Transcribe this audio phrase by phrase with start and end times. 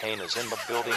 [0.00, 0.94] Kane is in the building.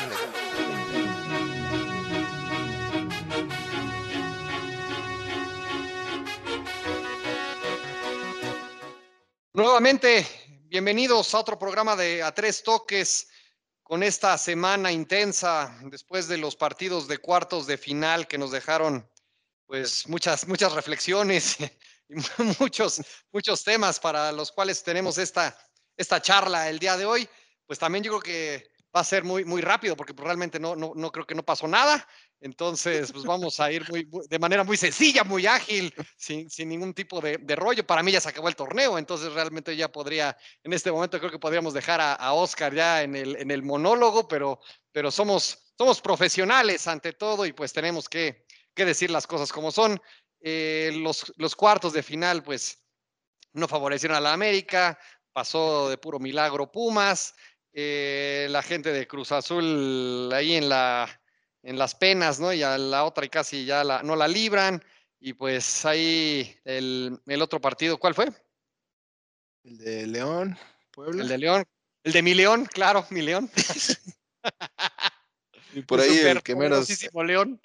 [9.53, 10.25] Nuevamente,
[10.69, 13.27] bienvenidos a otro programa de A Tres Toques
[13.83, 19.05] con esta semana intensa después de los partidos de cuartos de final que nos dejaron
[19.65, 21.57] pues muchas, muchas reflexiones
[22.07, 22.15] y
[22.57, 23.01] muchos,
[23.33, 25.57] muchos temas para los cuales tenemos esta,
[25.97, 27.27] esta charla el día de hoy.
[27.65, 30.75] Pues también yo creo que va a ser muy, muy rápido porque pues, realmente no,
[30.75, 32.07] no, no creo que no pasó nada.
[32.39, 36.93] Entonces, pues vamos a ir muy, de manera muy sencilla, muy ágil, sin, sin ningún
[36.93, 37.87] tipo de, de, rollo.
[37.87, 41.31] Para mí ya se acabó el torneo, entonces realmente ya podría, en este momento creo
[41.31, 44.59] que podríamos dejar a, a Oscar ya en el, en el monólogo, pero,
[44.91, 49.71] pero somos, somos profesionales ante todo y pues tenemos que, que decir las cosas como
[49.71, 50.01] son.
[50.41, 52.83] Eh, los, los cuartos de final, pues
[53.53, 54.99] no favorecieron a la América,
[55.31, 57.33] pasó de puro milagro Pumas.
[57.73, 61.09] Eh, la gente de Cruz Azul ahí en la
[61.63, 62.53] en las penas, ¿no?
[62.53, 64.83] Y a la otra y casi ya la, no la libran.
[65.19, 68.27] Y pues ahí el, el, otro partido, ¿cuál fue?
[69.63, 70.57] El de León,
[70.91, 71.23] Puebla.
[71.23, 71.63] El de León.
[72.03, 73.49] El de mi León, claro, mi León.
[75.73, 76.89] y por ahí el que menos.
[77.13, 77.61] León.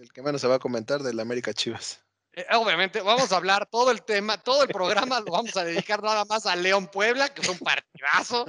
[0.00, 2.04] El que menos se va a comentar del América Chivas.
[2.32, 6.02] Eh, obviamente, vamos a hablar todo el tema, todo el programa lo vamos a dedicar
[6.02, 8.46] nada más a León Puebla, que es un partidazo.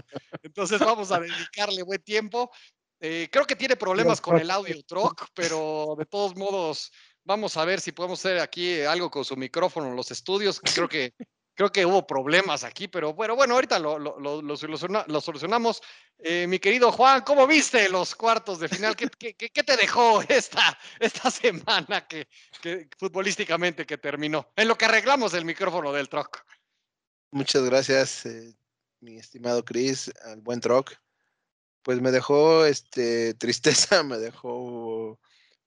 [0.49, 2.51] Entonces vamos a dedicarle buen tiempo.
[2.99, 6.91] Eh, creo que tiene problemas con el audio truck, pero de todos modos,
[7.23, 10.59] vamos a ver si podemos hacer aquí algo con su micrófono en los estudios.
[10.59, 11.13] Creo que,
[11.53, 15.81] creo que hubo problemas aquí, pero bueno, bueno, ahorita lo, lo, lo, lo soluciona, solucionamos.
[16.17, 18.95] Eh, mi querido Juan, ¿cómo viste los cuartos de final?
[18.95, 22.27] ¿Qué, qué, qué te dejó esta, esta semana que,
[22.61, 24.51] que, futbolísticamente que terminó?
[24.55, 26.43] En lo que arreglamos el micrófono del truck.
[27.31, 28.55] Muchas gracias, eh,
[29.01, 30.97] mi estimado Chris, al buen truck
[31.83, 35.19] pues me dejó este tristeza, me dejó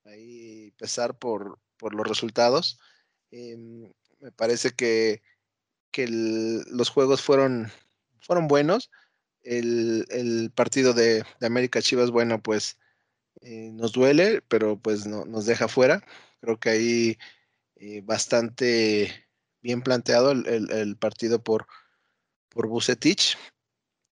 [0.04, 2.78] ahí pesar por, por los resultados.
[3.30, 3.56] Eh,
[4.20, 5.22] me parece que,
[5.90, 7.70] que los juegos fueron,
[8.20, 8.90] fueron buenos.
[9.42, 12.78] El, el partido de, de, América Chivas, bueno, pues
[13.40, 16.04] eh, nos duele, pero pues no, nos deja fuera.
[16.40, 17.18] Creo que ahí
[17.76, 19.26] eh, bastante
[19.60, 21.66] bien planteado el, el partido por,
[22.54, 23.36] por Bucetich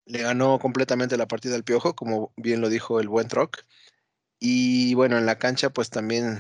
[0.06, 3.64] le ganó completamente la partida al Piojo, como bien lo dijo el buen Troc.
[4.40, 6.40] Y bueno, en la cancha pues también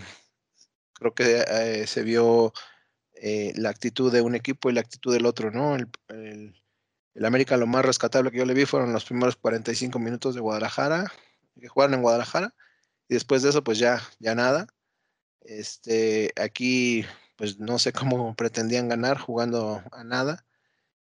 [0.93, 2.53] creo que eh, se vio
[3.13, 5.75] eh, la actitud de un equipo y la actitud del otro, ¿no?
[5.75, 6.61] El, el,
[7.13, 10.41] el, América lo más rescatable que yo le vi fueron los primeros 45 minutos de
[10.41, 11.11] Guadalajara,
[11.59, 12.53] que jugaron en Guadalajara,
[13.09, 14.67] y después de eso pues ya, ya nada.
[15.41, 20.46] Este, aquí pues no sé cómo pretendían ganar jugando a nada.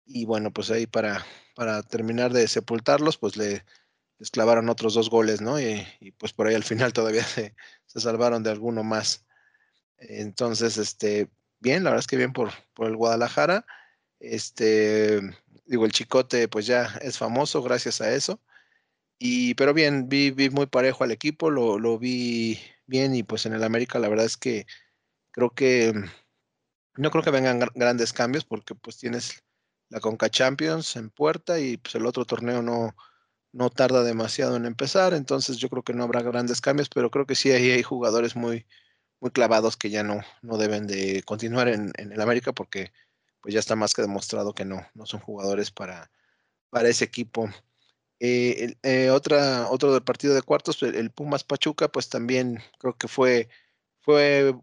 [0.07, 1.25] Y bueno, pues ahí para,
[1.56, 3.66] para terminar de sepultarlos, pues le,
[4.19, 5.59] les clavaron otros dos goles, ¿no?
[5.59, 9.25] Y, y, pues por ahí al final todavía se, se, salvaron de alguno más.
[9.97, 11.29] Entonces, este,
[11.59, 13.66] bien, la verdad es que bien por, por el Guadalajara.
[14.19, 15.22] Este,
[15.66, 18.41] digo, el Chicote pues ya es famoso gracias a eso.
[19.19, 23.46] Y, pero bien, vi, vi muy parejo al equipo, lo, lo vi bien y pues
[23.46, 24.67] en el América la verdad es que
[25.31, 25.94] creo que
[26.96, 29.44] no creo que vengan grandes cambios porque pues tienes
[29.89, 32.95] la Conca Champions en puerta y pues el otro torneo no,
[33.51, 37.25] no tarda demasiado en empezar, entonces yo creo que no habrá grandes cambios, pero creo
[37.25, 38.65] que sí ahí hay jugadores muy,
[39.19, 42.91] muy clavados que ya no, no deben de continuar en, el América porque
[43.41, 46.11] pues ya está más que demostrado que no, no son jugadores para,
[46.69, 47.49] para ese equipo.
[48.19, 52.97] Eh, eh, otra, otro del partido de cuartos, el, el, Pumas Pachuca, pues también creo
[52.97, 53.49] que fue,
[54.01, 54.55] fue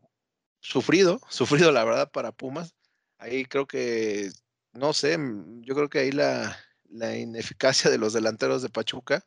[0.60, 2.74] sufrido, sufrido la verdad para Pumas.
[3.18, 4.30] Ahí creo que
[4.74, 6.56] no sé, mm, yo creo que ahí la,
[6.90, 9.24] la, ineficacia de los delanteros de Pachuca,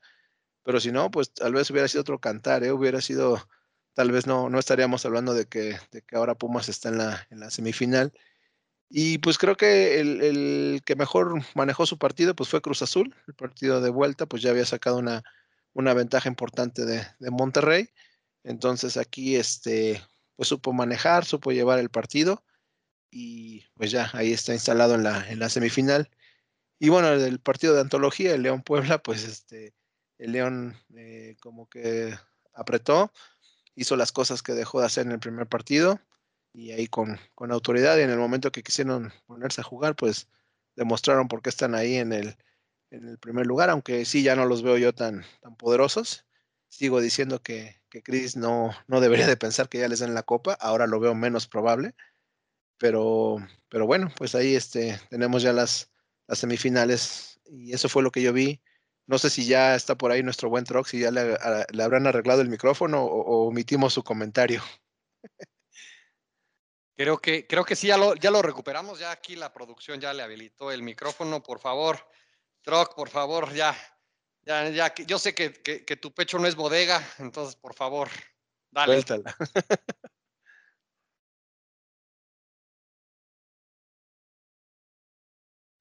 [0.63, 2.71] pero si no, pues tal vez hubiera sido otro cantar, ¿eh?
[2.71, 3.47] hubiera sido,
[3.93, 7.27] tal vez no, no estaríamos hablando de que, de que ahora Pumas está en la,
[7.31, 8.13] en la semifinal.
[8.89, 13.15] Y pues creo que el, el, que mejor manejó su partido pues fue Cruz Azul,
[13.27, 15.23] el partido de vuelta, pues ya había sacado una,
[15.73, 17.89] una ventaja importante de, de Monterrey.
[18.43, 20.01] Entonces aquí este,
[20.35, 22.43] pues supo manejar, supo llevar el partido
[23.12, 26.09] y pues ya ahí está instalado en la, en la semifinal.
[26.80, 29.74] Y bueno, el partido de antología, el León Puebla, pues este,
[30.18, 32.15] el León eh, como que
[32.54, 33.12] apretó,
[33.75, 36.00] hizo las cosas que dejó de hacer en el primer partido
[36.54, 40.27] y ahí con, con autoridad y en el momento que quisieron ponerse a jugar, pues
[40.75, 42.36] demostraron por qué están ahí en el,
[42.92, 46.25] en el primer lugar, aunque sí ya no los veo yo tan, tan poderosos.
[46.69, 50.24] Sigo diciendo que, que Chris no, no debería de pensar que ya les den la
[50.24, 51.95] copa, ahora lo veo menos probable
[52.77, 53.38] pero,
[53.69, 55.91] pero bueno, pues ahí este, tenemos ya las,
[56.27, 58.62] las semifinales y eso fue lo que yo vi.
[59.06, 61.38] No sé si ya está por ahí nuestro buen Trox, si ya le,
[61.81, 64.62] habrán arreglado el micrófono o, omitimos su comentario.
[66.97, 69.00] Creo que, creo que sí, ya lo, ya lo recuperamos.
[69.00, 71.41] Ya aquí la producción ya le habilitó el micrófono.
[71.41, 72.00] Por favor,
[72.62, 73.75] Troc, por favor, ya.
[74.41, 78.09] Ya, ya, yo sé que, que, tu pecho no es bodega, entonces, por favor,
[78.71, 78.94] dale.
[78.94, 79.35] Suéltala.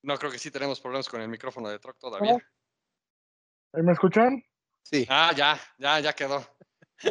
[0.06, 2.38] No, creo que sí tenemos problemas con el micrófono de Troc todavía.
[3.72, 4.40] ¿Me escuchan?
[4.80, 5.04] Sí.
[5.10, 6.46] Ah, ya, ya, ya quedó.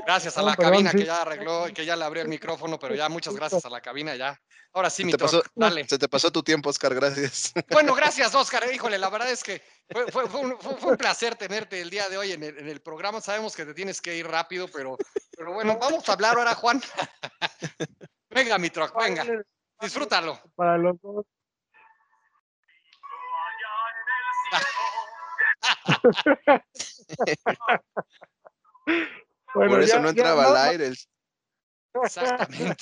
[0.06, 2.96] Gracias a la cabina que ya arregló y que ya le abrió el micrófono, pero
[2.96, 4.42] ya muchas gracias a la cabina ya.
[4.72, 5.86] Ahora sí, mi te pasó, dale.
[5.90, 7.52] Se te pasó tu tiempo, Oscar, gracias.
[7.70, 8.64] Bueno, gracias, Oscar.
[8.74, 9.62] Híjole, la verdad es que
[10.14, 13.20] fue, un, placer tenerte el día de hoy en el, programa.
[13.20, 14.98] Sabemos que te tienes que ir rápido, pero,
[15.38, 16.82] pero bueno, vamos a hablar ahora, Juan.
[18.30, 19.26] venga, mi truck, venga.
[19.82, 20.40] Disfrútalo.
[20.56, 21.26] Para los dos.
[29.54, 30.94] Por eso no entraba al aire.
[32.04, 32.76] Exactamente.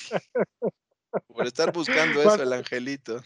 [1.28, 3.22] Por estar buscando eso, el angelito.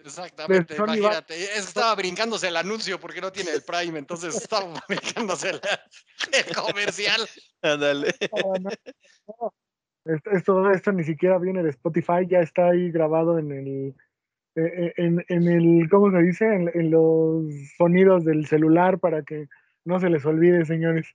[0.00, 1.42] Exactamente, imagínate.
[1.42, 5.60] Es que estaba brincándose el anuncio porque no tiene el Prime, entonces estaba brincándose el,
[6.54, 7.26] comercial.
[7.62, 8.14] Ándale.
[10.04, 13.94] Esto, esto ni siquiera viene de Spotify, ya está ahí grabado en el,
[14.54, 16.46] en, en, el, ¿cómo se dice?
[16.54, 17.44] En, los
[17.76, 19.48] sonidos del celular para que
[19.84, 21.14] no se les olvide, señores.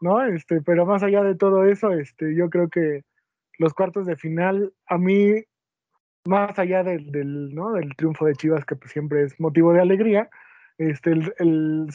[0.00, 0.24] ¿No?
[0.24, 3.04] Este, pero más allá de todo eso, este, yo creo que
[3.58, 5.44] los cuartos de final, a mí,
[6.24, 7.72] más allá del, del, ¿no?
[7.72, 10.30] del triunfo de Chivas, que pues siempre es motivo de alegría,
[10.80, 11.88] este, el,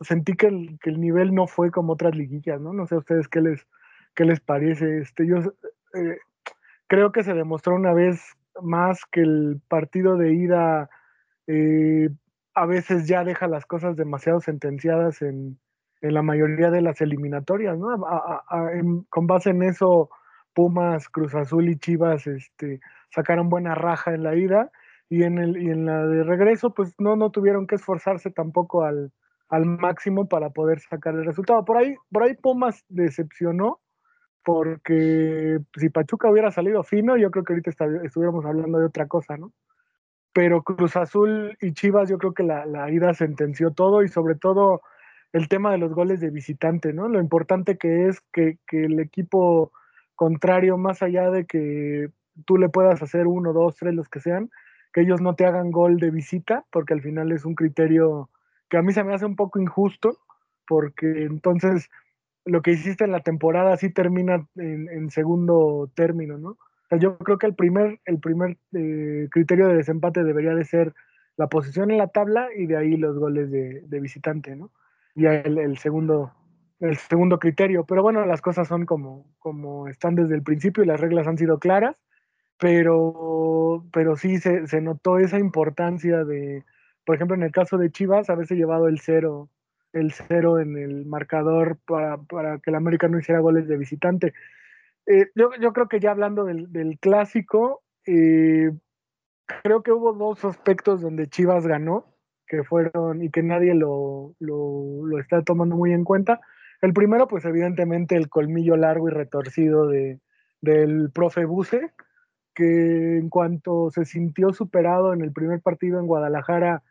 [0.00, 2.72] sentí que el, que el, nivel no fue como otras liguillas, ¿no?
[2.72, 3.64] No sé a ustedes qué les,
[4.16, 4.98] qué les parece.
[4.98, 5.36] Este, yo
[5.94, 6.18] eh,
[6.88, 10.90] creo que se demostró una vez más que el partido de ida
[11.46, 12.08] eh,
[12.54, 15.58] a veces ya deja las cosas demasiado sentenciadas en,
[16.00, 17.98] la mayoría de las eliminatorias, ¿no?
[19.08, 20.10] con base en eso,
[20.52, 22.80] Pumas, Cruz Azul y Chivas este,
[23.10, 24.70] sacaron buena raja en la ida
[25.08, 28.84] y en, el, y en la de regreso, pues no, no tuvieron que esforzarse tampoco
[28.84, 29.12] al,
[29.48, 31.64] al máximo para poder sacar el resultado.
[31.64, 33.80] Por ahí, por ahí Pumas decepcionó,
[34.44, 37.70] porque si Pachuca hubiera salido fino, yo creo que ahorita
[38.04, 39.52] estuviéramos hablando de otra cosa, ¿no?
[40.32, 44.82] Pero Cruz Azul y Chivas, yo creo que la, ida sentenció todo y sobre todo
[45.32, 47.08] el tema de los goles de visitante, ¿no?
[47.08, 49.72] Lo importante que es que, que el equipo
[50.14, 52.10] contrario, más allá de que
[52.44, 54.50] tú le puedas hacer uno, dos, tres, los que sean,
[54.92, 58.28] que ellos no te hagan gol de visita, porque al final es un criterio
[58.68, 60.18] que a mí se me hace un poco injusto,
[60.66, 61.90] porque entonces
[62.44, 66.58] lo que hiciste en la temporada sí termina en, segundo término, ¿no?
[66.98, 70.94] Yo creo que el primer, el primer eh, criterio de desempate debería de ser
[71.36, 74.70] la posición en la tabla y de ahí los goles de, visitante, ¿no?
[75.14, 76.32] Y el, el, segundo,
[76.80, 77.84] el segundo criterio.
[77.84, 81.38] Pero bueno, las cosas son como, como están desde el principio y las reglas han
[81.38, 81.96] sido claras,
[82.58, 86.64] pero, pero sí se, se notó esa importancia de,
[87.04, 89.48] por ejemplo, en el caso de Chivas, haberse llevado el cero
[89.94, 94.34] el cero en el marcador para, para que el América no hiciera goles de visitante.
[95.06, 98.72] Eh, yo, yo, creo que ya hablando del, clásico, eh,
[99.62, 105.06] creo que hubo dos aspectos donde Chivas ganó, que fueron y que nadie lo, lo,
[105.06, 106.40] lo, está tomando muy en cuenta.
[106.82, 110.20] El primero, pues evidentemente el colmillo largo y retorcido de,
[110.60, 111.92] del profe Buse,
[112.54, 116.82] que en cuanto se sintió superado en el primer partido en Guadalajara,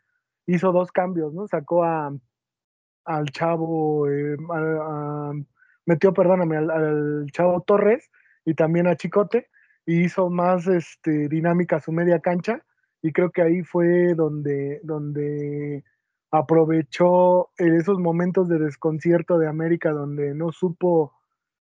[0.46, 1.46] hizo dos cambios, ¿no?
[1.48, 2.12] Sacó a,
[3.04, 4.36] al chavo, eh,
[5.86, 8.10] metió, perdóname, al, chavo Torres
[8.44, 9.48] y también a Chicote
[9.86, 12.64] y hizo más este, dinámica su media cancha
[13.02, 15.84] y creo que ahí fue donde, donde
[16.30, 21.12] aprovechó esos momentos de desconcierto de América donde no supo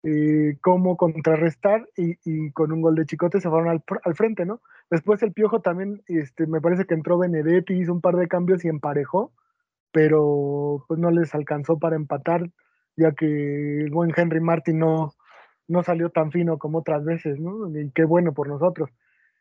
[0.02, 4.60] eh, cómo contrarrestar y, con un gol de Chicote se fueron al, al, frente, ¿no?
[4.90, 8.64] Después el Piojo también, este, me parece que entró Benedetti, hizo un par de cambios
[8.64, 9.32] y emparejó
[9.92, 12.50] pero pues no les alcanzó para empatar,
[12.96, 13.26] ya que
[13.80, 15.12] el buen Henry Martin no,
[15.68, 17.68] no salió tan fino como otras veces, ¿no?
[17.78, 18.90] Y qué bueno por nosotros.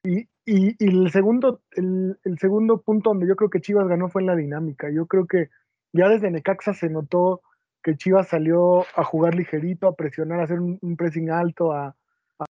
[0.03, 4.22] Y, y, el, segundo, el, el, segundo punto donde yo creo que Chivas ganó fue
[4.22, 4.89] en la dinámica.
[4.89, 5.50] Yo creo que
[5.91, 7.41] ya desde Necaxa se notó
[7.84, 11.96] que Chivas salió a jugar ligerito, a presionar, a hacer un, pressing alto, a,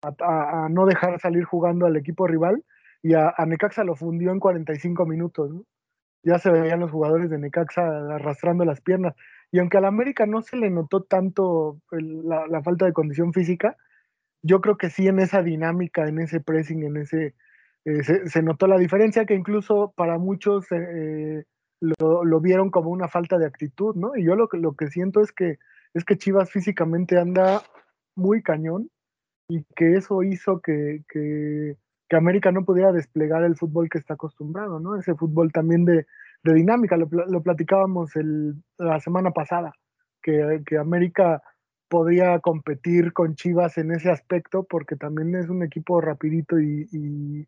[0.02, 2.64] a, a, no dejar salir jugando al equipo rival.
[3.02, 5.50] Y a, Necaxa lo fundió en 45 minutos.
[5.50, 5.64] ¿no?
[6.22, 7.82] Ya se veían los jugadores de Necaxa
[8.14, 9.14] arrastrando las piernas.
[9.50, 13.76] Y aunque al América no se le notó tanto la, falta de condición física,
[14.42, 17.34] yo creo que sí en esa dinámica, en ese pressing, en ese
[17.84, 21.44] eh, se, notó la diferencia que incluso para muchos eh,
[21.80, 24.16] lo, vieron como una falta de actitud, ¿no?
[24.16, 25.58] Y yo lo, lo que siento es que,
[25.94, 27.62] es que Chivas físicamente anda
[28.14, 28.90] muy cañón
[29.48, 31.76] y que eso hizo que, que,
[32.16, 34.96] América no pudiera desplegar el fútbol que está acostumbrado, ¿no?
[34.96, 36.06] Ese fútbol también de,
[36.42, 39.72] dinámica, lo, platicábamos el, la semana pasada,
[40.22, 41.42] que, que América
[41.88, 47.46] podría competir con Chivas en ese aspecto porque también es un equipo rapidito y,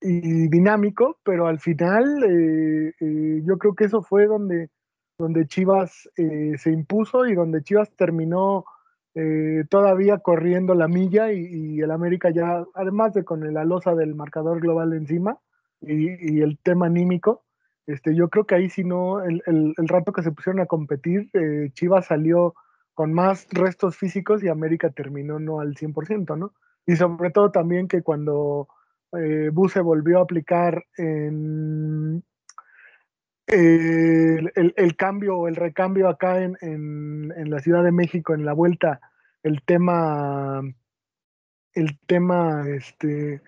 [0.00, 4.70] y dinámico, pero al final eh, eh, yo creo que eso fue donde,
[5.18, 8.64] donde Chivas eh, se impuso y donde Chivas terminó
[9.68, 14.60] todavía corriendo la milla y, el América ya, además de con la losa del marcador
[14.60, 15.38] global encima
[15.80, 17.44] y, el tema anímico,
[17.86, 21.30] este, yo creo que ahí si no, el, el, rato que se pusieron a competir,
[21.72, 22.54] Chivas salió
[22.98, 26.52] con más restos físicos y América terminó no al 100%, ¿no?
[26.84, 28.66] Y sobre todo también que cuando
[29.12, 32.24] eh, Buse volvió a aplicar en
[33.48, 39.00] el, cambio o el recambio acá en, en, la Ciudad de México en la vuelta,
[39.42, 40.60] el tema,
[41.74, 43.40] el tema este,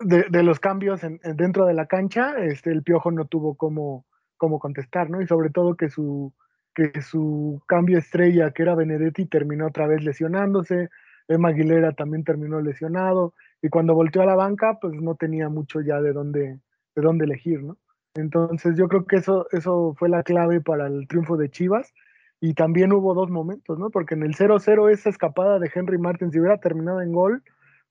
[0.00, 5.08] de, los cambios dentro de la cancha, este, el Piojo no tuvo cómo, cómo contestar,
[5.08, 5.22] ¿no?
[5.22, 6.34] Y sobre todo que su,
[6.74, 10.90] que su cambio estrella, que era Benedetti, terminó otra vez lesionándose,
[11.28, 15.80] Emma Aguilera también terminó lesionado, y cuando volteó a la banca, pues no tenía mucho
[15.80, 16.60] ya de dónde,
[16.94, 17.78] de dónde elegir, ¿no?
[18.16, 21.92] Entonces yo creo que eso, eso fue la clave para el triunfo de Chivas.
[22.40, 23.90] Y también hubo dos momentos, ¿no?
[23.90, 27.42] Porque en el 0-0 esa escapada de Henry Martin, si hubiera terminado en gol,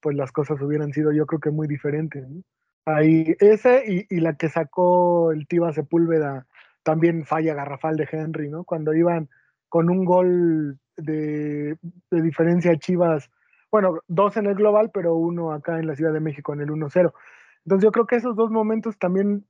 [0.01, 2.27] pues las cosas hubieran sido yo creo que muy diferentes.
[2.29, 2.44] ¿no?
[2.86, 6.46] Ahí ese y, y, la que sacó el Tiva Sepúlveda,
[6.84, 8.63] también falla garrafal de Henry, ¿no?
[8.63, 9.29] Cuando iban
[9.70, 11.77] con un gol de,
[12.12, 13.32] de diferencia Chivas
[13.75, 16.70] bueno, dos en el global, pero uno acá en la Ciudad de México en el
[16.70, 17.12] 1-0.
[17.65, 19.46] Entonces yo creo que esos dos momentos también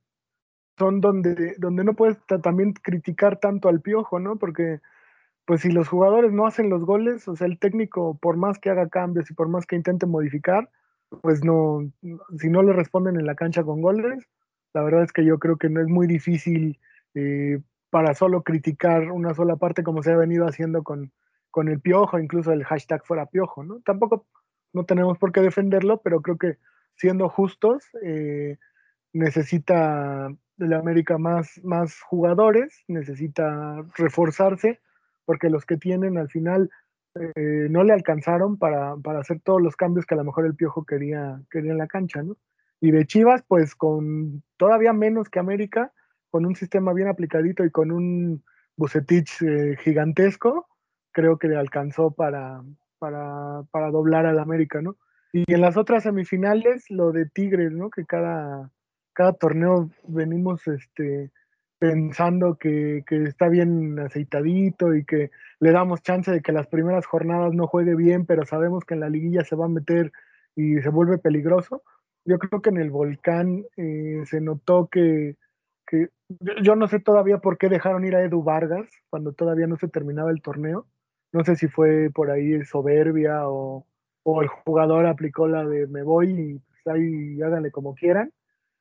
[0.78, 4.36] son donde, donde no puedes también criticar tanto al piojo, ¿no?
[4.36, 4.80] Porque
[5.46, 8.70] pues si los jugadores no hacen los goles, o sea, el técnico, por más que
[8.70, 10.68] haga cambios y por más que intente modificar,
[11.22, 11.88] pues no,
[12.38, 14.26] si no le responden en la cancha con goles,
[14.74, 16.80] la verdad es que yo creo que no es muy difícil
[17.14, 21.12] eh, para solo criticar una sola parte como se ha venido haciendo con,
[21.50, 23.80] con el piojo, incluso el hashtag fuera piojo, ¿no?
[23.84, 24.26] Tampoco
[24.72, 26.58] no tenemos por qué defenderlo, pero creo que
[26.96, 28.58] siendo justos, eh,
[29.12, 34.80] necesita la América más, más jugadores, necesita reforzarse,
[35.24, 36.70] porque los que tienen al final
[37.14, 40.84] eh, no le alcanzaron para, hacer todos los cambios que a lo mejor el Piojo
[40.84, 42.36] quería, quería en la cancha, ¿no?
[42.80, 45.92] Y de Chivas, pues con todavía menos que América,
[46.30, 48.44] con un sistema bien aplicadito y con un
[48.76, 50.68] Bucetich eh, gigantesco,
[51.12, 52.62] creo que le alcanzó para,
[52.98, 54.96] para, doblar al América, ¿no?
[55.32, 57.88] Y en las otras semifinales, lo de Tigres, ¿no?
[57.88, 58.70] Que cada,
[59.16, 61.30] cada torneo venimos este,
[61.78, 67.54] pensando que, está bien aceitadito y que le damos chance de que las primeras jornadas
[67.54, 70.12] no juegue bien, pero sabemos que en la liguilla se va a meter
[70.54, 71.82] y se vuelve peligroso.
[72.26, 75.36] Yo creo que en el volcán eh, se notó que,
[75.86, 76.10] que,
[76.62, 79.88] yo no sé todavía por qué dejaron ir a Edu Vargas cuando todavía no se
[79.88, 80.86] terminaba el torneo.
[81.32, 83.86] No sé si fue por ahí soberbia o,
[84.42, 88.32] el jugador aplicó la de me voy y pues ahí háganle como quieran,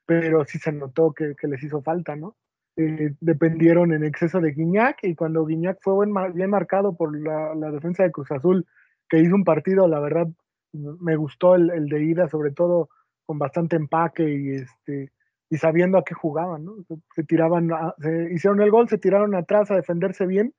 [0.05, 2.35] pero sí se notó que, les hizo falta, ¿no?
[2.77, 5.93] Eh, dependieron en exceso de Guiñac y cuando Guiñac fue
[6.33, 8.65] bien marcado por la, defensa de Cruz Azul,
[9.09, 10.27] que hizo un partido, la verdad,
[10.74, 12.89] me gustó el, de ida, sobre todo
[13.25, 15.12] con bastante empaque y este
[15.50, 16.74] y sabiendo a qué jugaban, ¿no?
[17.15, 17.69] Se, tiraban,
[18.00, 20.53] se hicieron el gol, se tiraron atrás a defenderse bien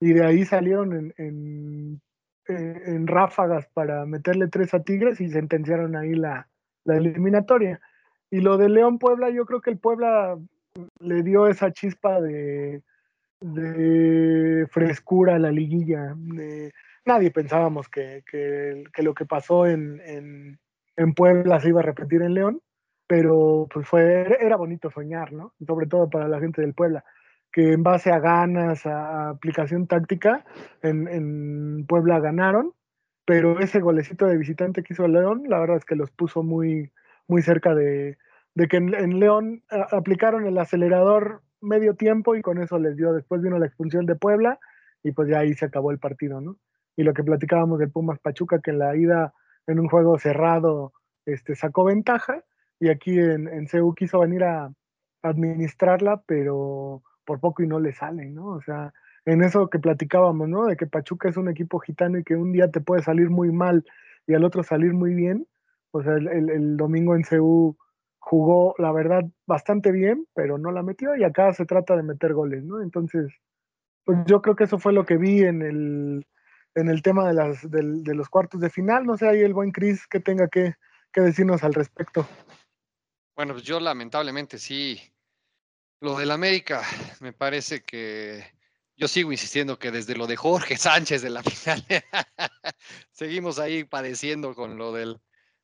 [0.00, 2.00] y de ahí salieron en,
[3.06, 6.48] ráfagas para meterle tres a Tigres y sentenciaron ahí la,
[6.86, 7.80] eliminatoria.
[8.32, 10.38] Y lo de León Puebla, yo creo que el Puebla
[11.00, 12.82] le dio esa chispa de,
[14.70, 16.16] frescura a la liguilla.
[17.04, 18.24] nadie pensábamos que,
[18.96, 20.00] lo que pasó en,
[20.96, 22.62] en, Puebla se iba a repetir en León,
[23.06, 25.52] pero pues fue, era bonito soñar, ¿no?
[25.66, 27.04] Sobre todo para la gente del Puebla
[27.52, 30.46] que en base a ganas, a aplicación táctica,
[30.80, 32.72] en, Puebla ganaron,
[33.26, 36.90] pero ese golecito de visitante que hizo León, la verdad es que los puso muy,
[37.28, 38.18] muy cerca de,
[38.68, 43.58] que en, León aplicaron el acelerador medio tiempo y con eso les dio, después vino
[43.58, 44.58] la expulsión de Puebla
[45.02, 46.56] y pues ya ahí se acabó el partido, ¿no?
[46.96, 49.32] Y lo que platicábamos del Pumas Pachuca, que en la ida
[49.66, 50.92] en un juego cerrado
[51.24, 52.42] este, sacó ventaja
[52.78, 54.72] y aquí en, en CEU quiso venir a
[55.22, 58.46] administrarla, pero por poco y no le salen, ¿no?
[58.48, 58.92] O sea,
[59.24, 60.66] en eso que platicábamos, ¿no?
[60.66, 63.52] De que Pachuca es un equipo gitano y que un día te puede salir muy
[63.52, 63.84] mal
[64.26, 65.46] y al otro salir muy bien.
[65.92, 67.76] O sea, el, domingo en CEU
[68.18, 72.32] jugó, la verdad, bastante bien, pero no la metió y acá se trata de meter
[72.32, 72.80] goles, ¿no?
[72.80, 73.30] Entonces,
[74.04, 76.26] pues yo creo que eso fue lo que vi en el,
[76.74, 79.04] en el tema de, las, de, los cuartos de final.
[79.04, 80.74] No sé, ahí el buen Chris que tenga que,
[81.12, 82.26] que decirnos al respecto.
[83.36, 84.98] Bueno, pues yo lamentablemente sí.
[86.00, 86.82] Lo del América,
[87.20, 88.44] me parece que
[88.96, 91.84] yo sigo insistiendo que desde lo de Jorge Sánchez de la final,
[93.10, 95.20] seguimos ahí padeciendo con lo del,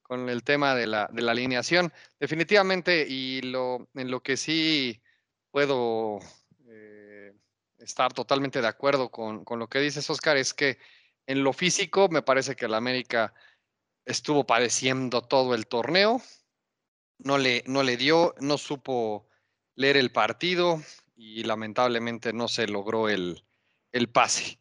[0.09, 1.93] con el tema de la, de la alineación.
[2.19, 5.01] Definitivamente, y lo, en lo que sí
[5.51, 6.19] puedo
[6.67, 7.35] eh,
[7.79, 10.79] estar totalmente de acuerdo con, lo que dices, Oscar, es que
[11.27, 13.35] en lo físico me parece que el América
[14.07, 16.23] estuvo padeciendo todo el torneo,
[17.19, 19.29] no le, no le dio, no supo
[19.75, 20.83] leer el partido
[21.15, 23.45] y lamentablemente no se logró el,
[23.93, 24.59] el pase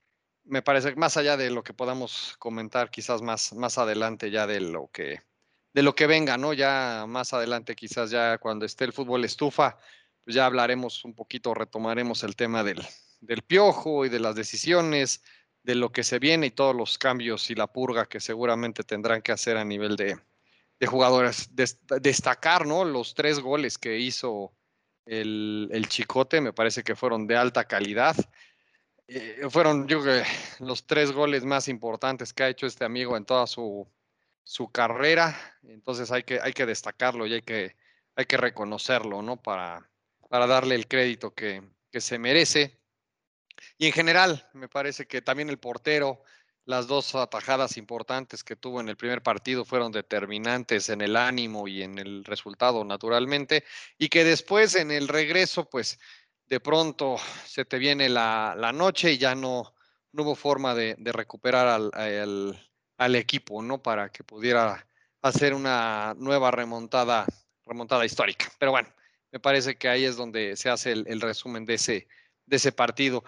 [0.48, 4.48] me parece que más allá de lo que podamos comentar quizás más, más adelante ya
[4.48, 5.22] de lo que
[5.74, 6.54] de lo que venga, ¿no?
[6.54, 9.78] Ya más adelante, quizás ya cuando esté el fútbol estufa,
[10.24, 12.86] pues ya hablaremos un poquito, retomaremos el tema del,
[13.22, 15.24] del piojo y de las decisiones,
[15.64, 19.22] de lo que se viene y todos los cambios y la purga que seguramente tendrán
[19.22, 20.18] que hacer a nivel de,
[20.80, 21.50] de jugadores.
[21.54, 22.86] destacar, ¿no?
[22.86, 24.54] Los tres goles que hizo
[25.06, 28.16] el, el, Chicote, me parece que fueron de alta calidad.
[29.08, 30.24] Eh, fueron, yo creo,
[30.60, 33.88] los tres goles más importantes que ha hecho este amigo en toda su,
[34.48, 37.76] su carrera, entonces hay que, hay que destacarlo y hay que,
[38.16, 39.36] hay que reconocerlo, ¿no?
[39.36, 39.92] Para,
[40.30, 41.62] para darle el crédito que,
[41.92, 42.80] que se merece.
[43.78, 46.24] Y en general, me parece que también el portero,
[46.64, 51.68] las dos atajadas importantes que tuvo en el primer partido fueron determinantes en el ánimo
[51.68, 53.66] y en el resultado, naturalmente,
[53.98, 56.00] y que después en el regreso, pues
[56.46, 59.76] de pronto se te viene la, la noche y ya no,
[60.14, 62.67] no hubo forma de, de recuperar al, al,
[62.98, 63.82] al equipo, ¿no?
[63.82, 64.88] Para que pudiera
[65.22, 67.26] hacer una nueva remontada,
[67.66, 68.52] remontada histórica.
[68.60, 68.90] Pero bueno,
[69.32, 72.08] me parece que ahí es donde se hace el, resumen de ese,
[72.46, 73.24] de ese partido.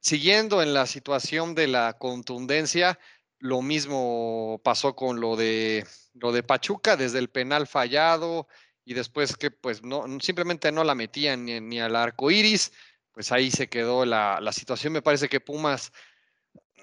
[0.00, 2.98] Siguiendo en la situación de la contundencia,
[3.38, 8.48] lo mismo pasó con lo de lo de Pachuca, desde el penal fallado
[8.84, 12.72] y después que pues no simplemente no la metían ni, ni al arco iris,
[13.12, 14.92] pues ahí se quedó la, la situación.
[14.92, 15.92] Me parece que Pumas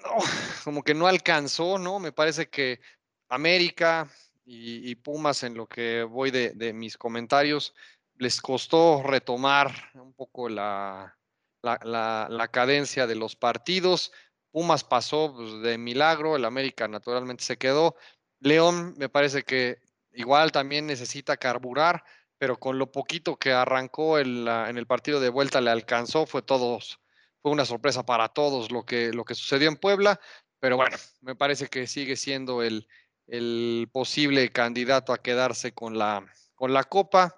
[0.02, 0.16] no,
[0.64, 1.98] como que no alcanzó, ¿no?
[1.98, 2.80] Me parece que
[3.28, 4.08] América
[4.50, 7.74] y, Pumas, en lo que voy de, mis comentarios,
[8.16, 11.18] les costó retomar un poco la,
[11.62, 14.10] la, cadencia de los partidos.
[14.50, 17.94] Pumas pasó pues, de milagro, el América naturalmente se quedó.
[18.40, 19.82] León me parece que
[20.12, 22.02] igual también necesita carburar,
[22.38, 26.98] pero con lo poquito que arrancó en el partido de vuelta le alcanzó, fue todos
[27.42, 30.20] fue una sorpresa para todos lo que, lo que sucedió en Puebla,
[30.60, 32.88] pero bueno, me parece que sigue siendo el,
[33.26, 37.34] el posible candidato a quedarse con la, con la Copa.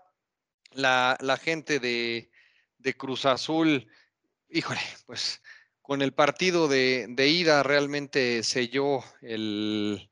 [0.72, 2.30] La, la gente de,
[2.78, 3.88] de, Cruz Azul,
[4.48, 5.42] híjole, pues
[5.82, 10.08] con el partido de, de ida realmente selló el,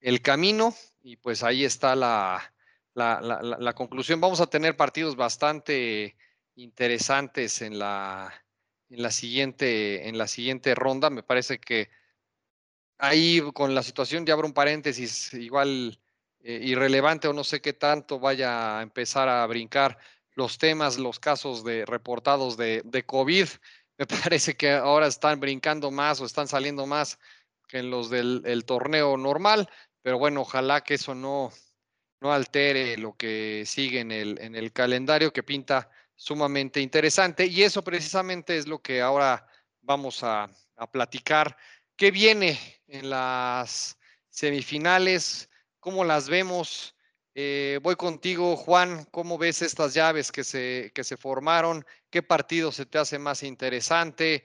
[0.00, 2.54] el, camino y pues ahí está la,
[2.92, 4.20] la, la, conclusión.
[4.20, 6.18] Vamos a tener partidos bastante
[6.56, 8.41] interesantes en la,
[8.92, 11.10] en la siguiente, en la siguiente ronda.
[11.10, 11.90] Me parece que
[12.98, 15.98] ahí con la situación, ya abro un paréntesis, igual
[16.40, 19.98] eh, irrelevante o no sé qué tanto vaya a empezar a brincar
[20.34, 23.48] los temas, los casos de reportados de, COVID.
[23.98, 27.18] Me parece que ahora están brincando más o están saliendo más
[27.68, 29.70] que en los del el torneo normal,
[30.02, 31.52] pero bueno, ojalá que eso no,
[32.20, 35.90] no altere lo que sigue en el, en el calendario que pinta
[36.22, 39.44] sumamente interesante y eso precisamente es lo que ahora
[39.80, 40.48] vamos a,
[40.90, 41.56] platicar.
[41.94, 42.58] ¿Qué viene
[42.88, 43.96] en las
[44.28, 45.48] semifinales?
[45.78, 46.96] ¿Cómo las vemos?
[47.36, 49.04] Eh, voy contigo, Juan.
[49.12, 51.84] ¿Cómo ves estas llaves que se, que se formaron?
[52.10, 54.44] ¿Qué partido se te hace más interesante?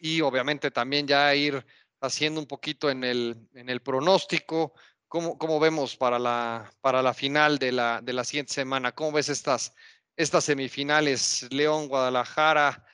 [0.00, 1.64] Y obviamente también ya ir
[2.00, 4.74] haciendo un poquito en el, en el pronóstico.
[5.06, 8.90] ¿Cómo, ¿Cómo, vemos para la, para la final de la, de la siguiente semana?
[8.90, 9.72] ¿Cómo ves estas
[10.16, 12.84] estas semifinales, León, Guadalajara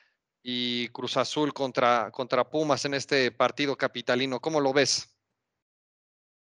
[0.42, 4.40] y Cruz Azul contra, contra Pumas en este partido capitalino.
[4.40, 5.08] ¿Cómo lo ves?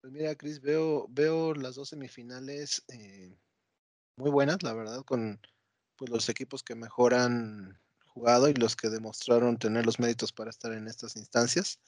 [0.00, 3.38] Pues mira, Cris, veo, veo las dos semifinales eh,
[4.16, 5.38] muy buenas, la verdad, con
[5.96, 10.48] pues, los equipos que mejor han jugado y los que demostraron tener los méritos para
[10.48, 11.80] estar en estas instancias.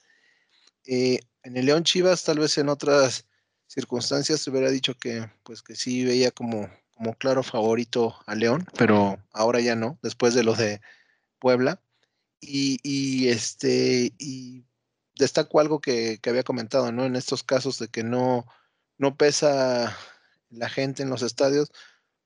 [0.85, 3.25] Eh, en el León Chivas, tal vez en otras
[3.65, 6.69] circunstancias, se hubiera dicho que, pues, que sí veía como
[7.03, 10.79] como claro favorito a León, pero ahora ya no, después de lo de
[11.37, 11.81] Puebla.
[12.39, 14.63] Y, este, y
[15.17, 17.03] destaco algo que, había comentado, ¿no?
[17.05, 18.45] En estos casos de que no,
[18.97, 19.97] no pesa
[20.49, 21.71] la gente en los estadios,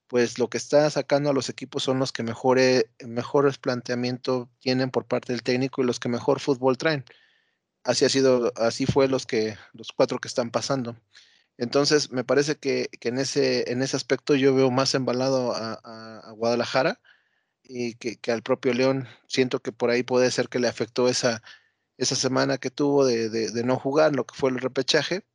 [0.06, 5.06] pues lo que está sacando a los equipos son los que mejores planteamiento tienen por
[5.06, 7.04] parte del técnico y los que mejor fútbol traen.
[7.84, 10.96] Así ha sido, así fue los que, los cuatro que están pasando.
[11.58, 17.02] Entonces, me parece que, en, ese, en ese aspecto yo veo más embalado a, Guadalajara
[17.64, 19.08] y que, al propio León.
[19.28, 21.42] Siento que por ahí puede ser que le afectó esa,
[21.98, 25.26] esa semana que tuvo de, no jugar, lo que fue el repechaje.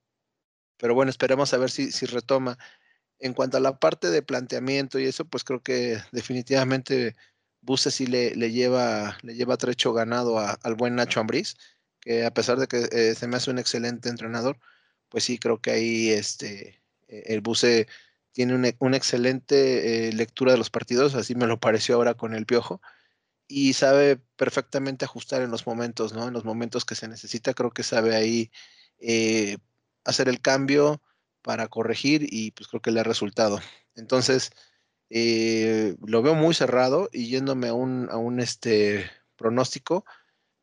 [0.79, 2.59] Pero bueno, esperemos a ver si, si retoma.
[3.19, 7.17] En cuanto a la parte de planteamiento y eso, pues creo que definitivamente
[7.63, 11.57] Buse sí le, le, lleva, le lleva trecho ganado al buen Nacho Ambriz,
[12.01, 14.59] que a pesar de que eh, se me hace un excelente entrenador,
[15.13, 17.87] pues sí, creo que ahí este, e, el Buse
[18.33, 22.47] tiene una, excelente eh, lectura de los partidos, así me lo pareció ahora con el
[22.47, 22.81] Piojo,
[23.47, 26.29] y sabe perfectamente ajustar en los momentos, ¿no?
[26.29, 28.51] En los momentos que se necesita, creo que sabe ahí
[29.01, 29.59] eh,
[30.05, 31.03] hacer el cambio
[31.43, 33.61] para corregir y pues creo que le ha resultado.
[33.95, 34.51] Entonces,
[35.11, 40.07] eh, lo veo muy cerrado y yéndome a un, a un este, pronóstico,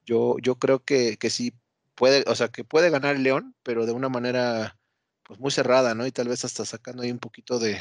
[0.05, 1.53] yo, yo creo que, que sí
[1.99, 4.79] puede, o sea, que puede ganar el León, pero de una manera
[5.23, 6.07] pues muy cerrada, ¿no?
[6.07, 7.77] Y tal vez hasta sacando ahí un poquito de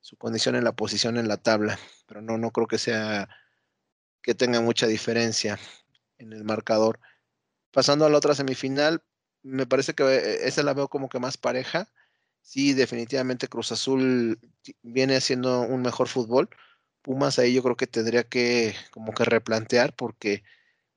[0.00, 3.28] su condición en la posición en la tabla, pero no, no creo que sea
[4.22, 5.56] que tenga mucha diferencia
[6.18, 6.98] en el marcador.
[7.70, 9.04] Pasando a la otra semifinal,
[9.42, 11.88] me parece que eh, esa la veo como que más pareja.
[12.42, 14.40] Sí, definitivamente Cruz Azul
[14.82, 16.50] viene haciendo un mejor fútbol.
[17.02, 20.42] Pumas ahí yo creo que tendría que como que replantear porque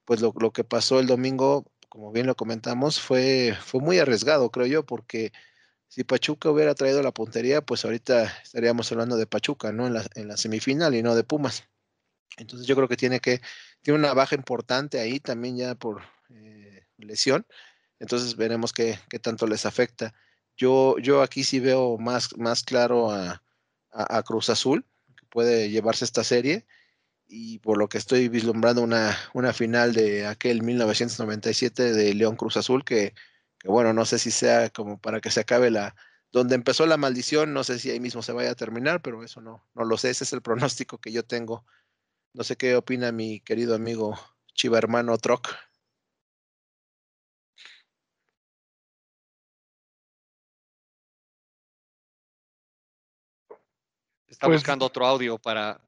[0.05, 4.51] pues lo, lo que pasó el domingo como bien lo comentamos, fue, fue muy arriesgado,
[4.51, 5.31] creo yo, porque
[5.87, 9.87] si Pachuca hubiera traído la puntería, pues ahorita estaríamos hablando de Pachuca, ¿no?
[9.87, 11.63] En la, en la semifinal y no de Pumas.
[12.37, 13.41] Entonces yo creo que tiene que,
[13.81, 17.47] tiene una baja importante ahí también ya por eh, lesión.
[17.97, 20.13] Entonces veremos qué, qué, tanto les afecta.
[20.55, 23.41] Yo, yo aquí sí veo más, más claro a,
[23.89, 24.85] a, a Cruz Azul,
[25.19, 26.67] que puede llevarse esta serie
[27.27, 32.57] y por lo que estoy vislumbrando una, una final de aquel 1997 de León Cruz
[32.57, 33.13] Azul, que,
[33.65, 35.95] bueno, no sé si sea como para que se acabe la,
[36.31, 39.41] donde empezó la maldición, no sé si ahí mismo se vaya a terminar, pero eso
[39.41, 41.65] no, no lo sé, ese es el pronóstico que yo tengo.
[42.33, 44.17] No sé qué opina mi querido amigo
[44.53, 45.49] Chiva hermano Troc.
[54.37, 55.79] Está pues buscando otro audio para,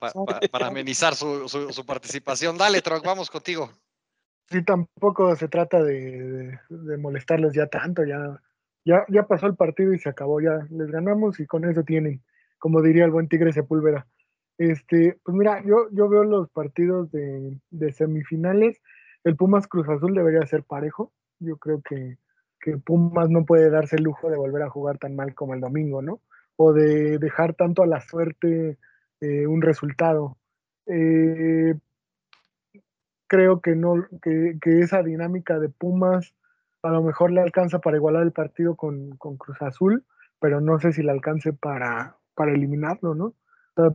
[0.51, 2.57] para, amenizar su, su, participación.
[2.57, 3.69] Dale, Troc, vamos contigo.
[4.49, 8.41] Sí, tampoco se trata de, de, molestarles ya tanto, ya,
[8.83, 12.23] ya, ya pasó el partido y se acabó, ya les ganamos y con eso tienen,
[12.57, 14.07] como diría el buen Tigre Sepúlveda.
[14.57, 18.81] Este, pues mira, yo, yo veo los partidos de, de semifinales,
[19.25, 22.17] el Pumas Cruz Azul debería ser parejo, yo creo que,
[22.59, 25.61] que Pumas no puede darse el lujo de volver a jugar tan mal como el
[25.61, 26.19] domingo, ¿no?
[26.61, 28.77] O de dejar tanto a la suerte
[29.21, 30.37] eh, un resultado.
[30.87, 31.73] Eh,
[33.27, 36.35] creo que, no, que, esa dinámica de Pumas
[36.83, 40.05] a lo mejor le alcanza para igualar el partido con, Cruz Azul,
[40.41, 43.35] pero no sé si le alcance para, para eliminarlo, ¿no?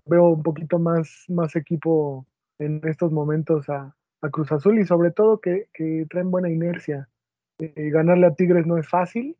[0.06, 2.26] veo un poquito más, más equipo
[2.58, 3.94] en estos momentos a,
[4.32, 5.68] Cruz Azul y sobre todo que,
[6.08, 7.10] traen buena inercia.
[7.58, 9.36] Eh, ganarle a Tigres no es fácil,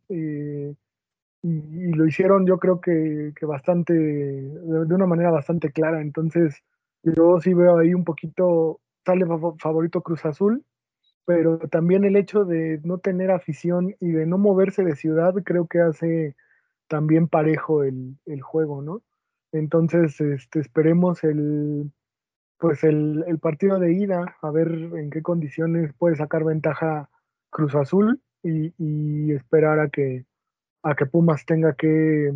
[1.44, 6.00] y, lo hicieron yo creo que, bastante, de, una manera bastante clara.
[6.00, 6.62] Entonces,
[7.02, 9.26] yo sí veo ahí un poquito, sale
[9.58, 10.64] favorito Cruz Azul,
[11.26, 15.66] pero también el hecho de no tener afición y de no moverse de ciudad creo
[15.66, 16.36] que hace
[16.88, 19.02] también parejo el, juego, ¿no?
[19.52, 21.92] Entonces, este, esperemos el,
[22.58, 27.10] pues el, partido de ida, a ver en qué condiciones puede sacar ventaja
[27.50, 30.24] Cruz Azul y esperar a que,
[30.84, 32.32] a que Pumas tenga que,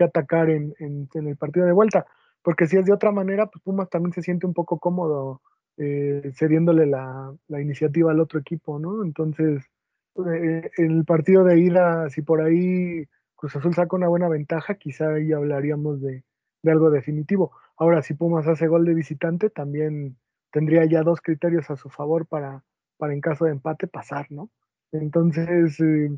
[0.00, 2.06] atacar en, el partido de vuelta.
[2.42, 5.42] Porque si es de otra manera, pues Pumas también se siente un poco cómodo
[5.76, 9.04] eh, cediéndole la, iniciativa al otro equipo, ¿no?
[9.04, 9.64] Entonces,
[10.32, 15.14] eh, el partido de ida, si por ahí Cruz Azul saca una buena ventaja, quizá
[15.14, 16.24] ahí hablaríamos de,
[16.64, 17.50] algo definitivo.
[17.76, 20.16] Ahora, si Pumas hace gol de visitante, también
[20.52, 22.62] tendría ya dos criterios a su favor para,
[22.96, 24.50] para en caso de empate pasar, ¿no?
[24.92, 26.10] Entonces, eh,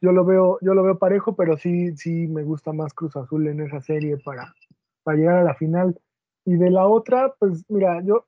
[0.00, 3.46] yo lo veo, yo lo veo parejo, pero sí, sí me gusta más Cruz Azul
[3.48, 4.54] en esa serie para,
[5.02, 5.98] para llegar a la final.
[6.44, 8.26] Y de la otra, pues mira, yo,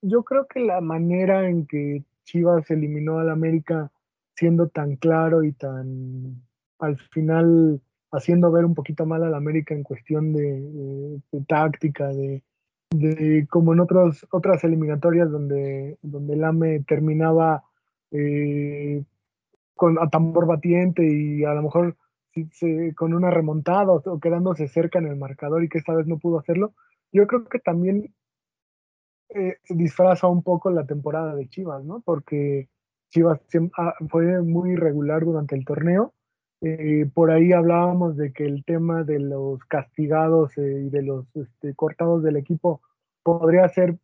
[0.00, 3.90] yo creo que la manera en que Chivas eliminó al América
[4.36, 6.40] siendo tan claro y tan
[6.78, 7.80] al final
[8.12, 14.26] haciendo ver un poquito mal al América en cuestión de, táctica, de, como en otros,
[14.30, 17.64] otras eliminatorias donde, donde el AME terminaba
[18.10, 19.02] eh,
[19.78, 21.96] con, a tambor batiente y a lo mejor
[22.96, 26.38] con una remontada o, quedándose cerca en el marcador y que esta vez no pudo
[26.38, 26.74] hacerlo,
[27.12, 28.12] yo creo que también
[29.30, 32.00] eh, disfraza un poco la temporada de Chivas, ¿no?
[32.04, 32.68] Porque
[33.10, 33.40] Chivas
[33.76, 36.14] ah, fue muy irregular durante el torneo.
[36.60, 41.24] Eh, por ahí hablábamos de que el tema de los castigados eh, y de los
[41.36, 42.82] este, cortados del equipo
[43.22, 43.98] podría ser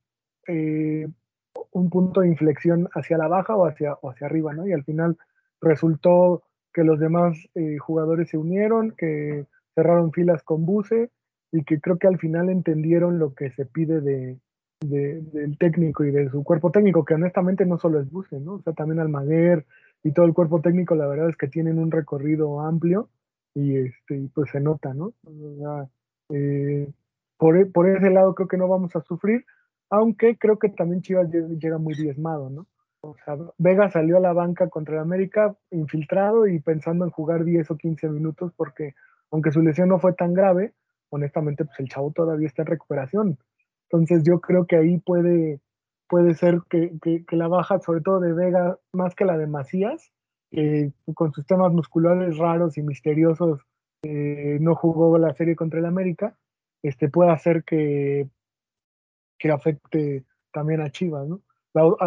[0.47, 4.67] un punto de inflexión hacia la baja o hacia, o hacia arriba, ¿no?
[4.67, 5.17] Y al final
[5.61, 7.37] resultó que los demás
[7.79, 11.11] jugadores se unieron, que cerraron filas con Buse
[11.53, 14.39] y que creo que al final entendieron lo que se pide de,
[14.81, 18.55] del técnico y de su cuerpo técnico, que honestamente no solo es Buse, ¿no?
[18.55, 19.65] O sea, también Almaguer
[20.03, 23.09] y todo el cuerpo técnico, la verdad es que tienen un recorrido amplio
[23.55, 25.15] y este, pues se nota, ¿no?
[26.31, 26.91] Eh,
[27.37, 29.45] por, e, por, ese lado creo que no vamos a sufrir,
[29.91, 32.67] aunque creo que también Chivas llega muy diezmado, ¿no?
[33.05, 37.45] O sea, Vega salió a la banca contra el América infiltrado y pensando en jugar
[37.45, 38.95] 10 o 15 minutos porque
[39.31, 40.73] aunque su lesión no fue tan grave,
[41.11, 43.39] honestamente pues el chavo todavía está en recuperación.
[43.91, 45.61] Entonces yo creo que ahí puede,
[46.09, 50.11] puede ser que, la baja, sobre todo de Vega, más que la de Macías,
[51.15, 53.61] con sus temas musculares raros y misteriosos,
[54.03, 56.37] eh, no jugó la serie contra el América,
[56.83, 58.29] este, puede hacer que,
[59.39, 61.43] que afecte también a Chivas, ¿no?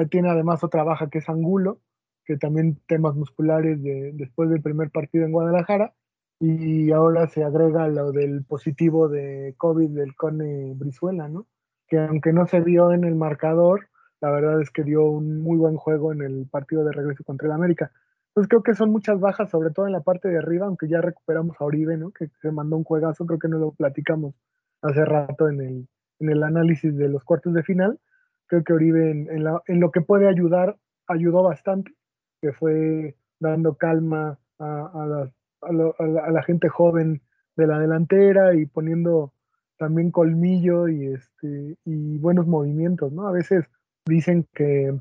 [0.09, 1.79] Tiene además otra baja que es Angulo,
[2.25, 5.93] que también temas musculares de, después del primer partido en Guadalajara,
[6.39, 11.47] y ahora se agrega lo del positivo de COVID del Cone Brizuela, ¿no?
[11.87, 13.87] que aunque no se vio en el marcador,
[14.19, 17.47] la verdad es que dio un muy buen juego en el partido de regreso contra
[17.47, 17.91] el América.
[18.29, 21.01] Entonces creo que son muchas bajas, sobre todo en la parte de arriba, aunque ya
[21.01, 22.11] recuperamos a Oribe, ¿no?
[22.11, 24.35] que se mandó un juegazo, creo que no lo platicamos
[24.81, 25.87] hace rato en el,
[26.19, 27.99] en el análisis de los cuartos de final.
[28.47, 31.93] Creo que Oribe en, en, lo que puede ayudar, ayudó bastante,
[32.41, 35.29] que fue dando calma a,
[35.61, 37.21] la gente joven
[37.55, 39.33] de la delantera y poniendo
[39.77, 43.27] también colmillo y, este, y buenos movimientos, ¿no?
[43.27, 43.65] A veces
[44.05, 44.97] dicen que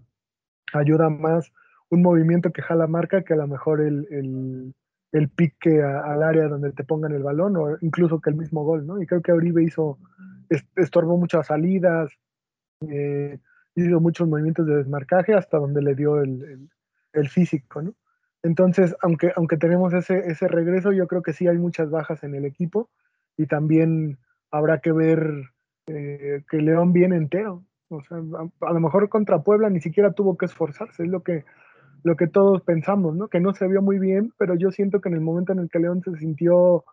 [0.73, 1.53] ayuda más
[1.91, 4.07] un movimiento que jala marca que a lo mejor el,
[5.13, 8.87] el, pique al área donde te pongan el balón o incluso que el mismo gol,
[8.87, 9.01] ¿no?
[9.01, 9.99] Y creo que Oribe hizo,
[10.77, 12.11] estorbó muchas salidas,
[12.81, 13.39] eh,
[13.75, 16.69] hizo muchos movimientos de desmarcaje hasta donde le dio el,
[17.13, 17.95] el, físico, ¿no?
[18.43, 22.35] Entonces, aunque, aunque tenemos ese, ese regreso, yo creo que sí hay muchas bajas en
[22.35, 22.91] el equipo
[23.37, 24.19] y también
[24.51, 25.51] habrá que ver
[25.87, 27.65] eh, que León viene entero.
[27.89, 31.45] O sea, a, lo mejor contra Puebla ni siquiera tuvo que esforzarse, es lo que,
[32.03, 33.29] lo que todos pensamos, ¿no?
[33.29, 35.69] Que no se vio muy bien, pero yo siento que en el momento en el
[35.69, 36.85] que León se sintió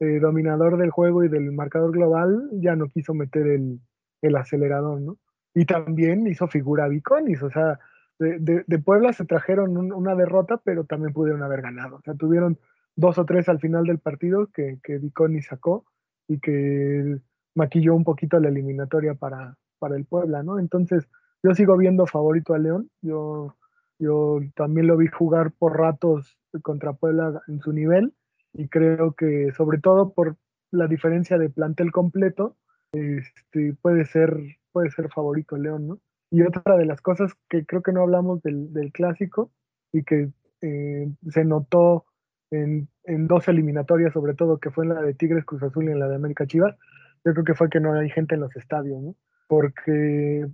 [0.00, 3.80] eh, dominador del juego y del marcador global, ya no quiso meter el,
[4.22, 5.18] el acelerador, ¿no?
[5.58, 7.80] Y también hizo figura Viconis, o sea,
[8.20, 11.96] de, de, Puebla se trajeron una derrota, pero también pudieron haber ganado.
[11.96, 12.58] O sea, tuvieron
[12.94, 15.84] dos o tres al final del partido que, que Viconis sacó
[16.28, 17.18] y que
[17.56, 20.60] maquilló un poquito la eliminatoria para, para el Puebla, ¿no?
[20.60, 21.08] Entonces,
[21.42, 23.56] yo sigo viendo favorito a León, yo,
[23.98, 28.14] yo también lo vi jugar por ratos contra Puebla en su nivel
[28.52, 30.36] y creo que sobre todo por
[30.70, 32.56] la diferencia de plantel completo,
[32.92, 35.98] este, puede, ser, puede ser favorito León, ¿no?
[36.30, 39.50] Y otra de las cosas que creo que no hablamos del, clásico
[39.92, 40.28] y que
[40.60, 42.04] eh, se notó
[42.52, 42.88] en,
[43.26, 46.06] dos eliminatorias, sobre todo, que fue en la de Tigres Cruz Azul y en la
[46.06, 46.76] de América Chivas,
[47.24, 49.16] yo creo que fue que no hay gente en los estadios, ¿no?
[49.48, 50.46] Porque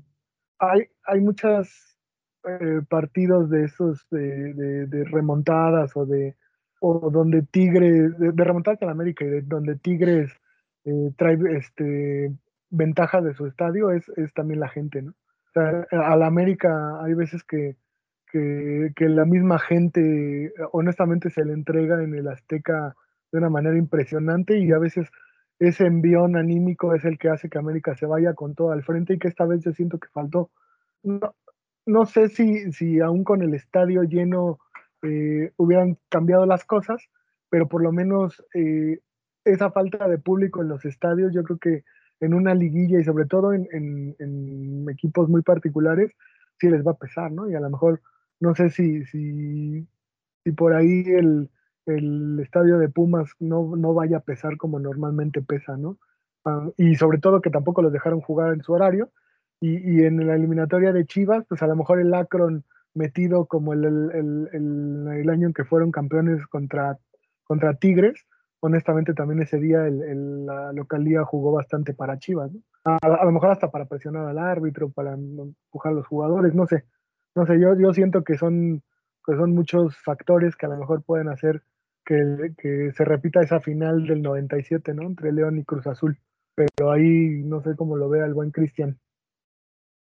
[0.59, 1.99] hay, hay muchos
[2.45, 6.35] eh, partidos de esos de, remontadas o de
[6.81, 10.33] o donde Tigres, de, remontadas en América y de donde Tigres
[10.87, 12.33] eh, trae este
[12.77, 15.15] ventaja de su estadio es, es también la gente, ¿no?
[15.55, 17.77] A la América hay veces que
[18.95, 22.97] que, la misma gente honestamente se le entrega en el Azteca
[23.31, 25.09] de una manera impresionante y a veces
[25.61, 29.15] ese envión anímico es el que hace que América se vaya con todo al frente
[29.15, 30.51] y que esta vez yo siento que faltó.
[31.05, 34.59] No, sé si, si aún con el estadio lleno
[35.03, 37.09] eh, hubieran cambiado las cosas,
[37.51, 38.99] pero por lo menos eh,
[39.45, 41.85] esa falta de público en los estadios, yo creo que
[42.21, 46.13] en una liguilla y sobre todo en, en equipos muy particulares,
[46.59, 47.49] sí les va a pesar, ¿no?
[47.49, 48.01] Y a lo mejor
[48.41, 49.87] no sé si, si,
[50.45, 51.51] si por ahí el,
[52.41, 55.99] estadio de Pumas no, no, vaya a pesar como normalmente pesa, ¿no?
[56.45, 59.11] Ah, y sobre todo que tampoco los dejaron jugar en su horario.
[59.61, 63.85] Y, en la eliminatoria de Chivas, pues a lo mejor el Akron metido como el,
[64.13, 66.99] el, año en que fueron campeones contra,
[67.45, 68.27] contra Tigres,
[68.65, 72.61] honestamente también ese día la localía jugó bastante para Chivas, ¿no?
[72.85, 76.85] a, lo mejor hasta para presionar al árbitro, para empujar a los jugadores, no sé
[77.35, 78.83] no sé, yo, yo siento que son,
[79.27, 81.65] que son muchos factores que a lo mejor pueden hacer
[82.05, 85.03] que, se repita esa final del 97, ¿no?
[85.03, 86.19] Entre León y Cruz Azul.
[86.55, 89.01] pero ahí no sé cómo lo vea el buen Cristian.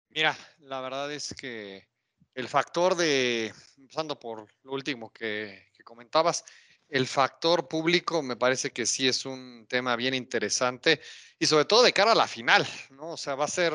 [0.09, 1.87] Mira, la verdad es que
[2.33, 6.45] el factor de, empezando por lo último que, comentabas,
[6.91, 10.99] el factor público me parece que sí es un tema bien interesante
[11.39, 13.11] y sobre todo de cara a la final, ¿no?
[13.11, 13.73] O sea, va a ser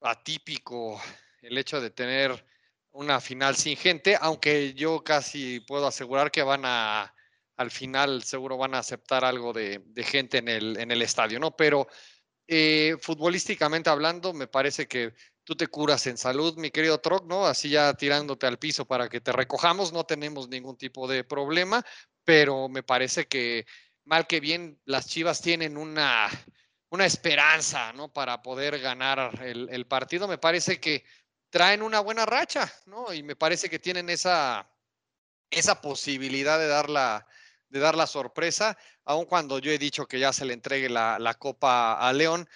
[0.00, 1.02] atípico
[1.42, 2.46] el hecho de tener
[2.92, 7.12] una final sin gente, aunque yo casi puedo asegurar que van a,
[7.56, 11.56] al final seguro van a aceptar algo de, gente en el, en el estadio, ¿no?
[11.56, 11.88] Pero
[12.46, 17.46] eh, futbolísticamente hablando, me parece que tú te curas en salud, mi querido Troc, ¿no?
[17.46, 21.84] Así ya tirándote al piso para que te recojamos, no tenemos ningún tipo de problema,
[22.28, 23.64] pero me parece que
[24.04, 26.28] mal que bien las Chivas tienen una,
[26.90, 28.12] una esperanza, ¿no?
[28.12, 30.28] Para poder ganar el, partido.
[30.28, 31.06] Me parece que
[31.48, 33.14] traen una buena racha, ¿no?
[33.14, 34.70] Y me parece que tienen esa,
[35.48, 37.26] esa posibilidad de dar la,
[37.70, 41.18] de dar la sorpresa, aun cuando yo he dicho que ya se le entregue la,
[41.18, 42.46] la Copa a León,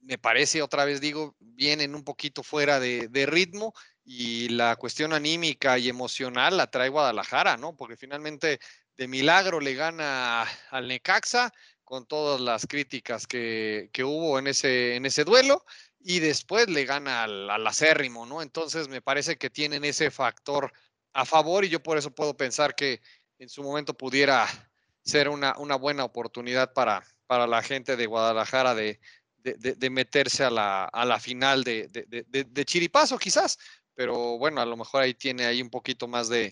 [0.00, 3.72] me parece, otra vez digo, vienen un poquito fuera de, de, ritmo
[4.04, 7.76] y la cuestión anímica y emocional la trae Guadalajara, ¿no?
[7.76, 8.58] Porque finalmente
[8.96, 11.52] de milagro le gana al Necaxa
[11.84, 15.64] con todas las críticas que, que hubo en ese, en ese duelo
[16.00, 18.42] y después le gana al, acérrimo, ¿no?
[18.42, 20.72] Entonces me parece que tienen ese factor
[21.12, 23.00] a favor y yo por eso puedo pensar que
[23.38, 24.46] en su momento pudiera
[25.02, 29.00] ser una, una buena oportunidad para, para la gente de Guadalajara de,
[29.54, 33.58] de, meterse a la, a la final de, de, Chiripazo quizás,
[33.94, 36.50] pero bueno, a lo mejor ahí tiene ahí un poquito más de,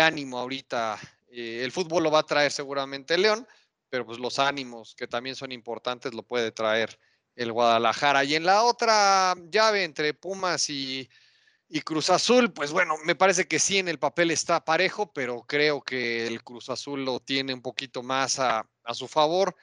[0.00, 0.98] ánimo ahorita.
[1.38, 3.46] Eh, el fútbol lo va a traer seguramente León,
[3.90, 6.98] pero pues los ánimos que también son importantes lo puede traer
[7.34, 8.24] el Guadalajara.
[8.24, 11.06] Y en la otra llave entre Pumas y,
[11.84, 15.82] Cruz Azul, pues bueno, me parece que sí en el papel está parejo, pero creo
[15.82, 19.54] que el Cruz Azul lo tiene un poquito más a, su favor.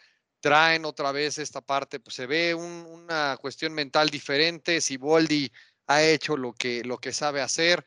[0.42, 4.80] Traen otra vez esta parte, pues se ve una cuestión mental diferente.
[4.80, 5.52] Si Boldi
[5.88, 7.84] ha hecho lo que, lo que sabe hacer,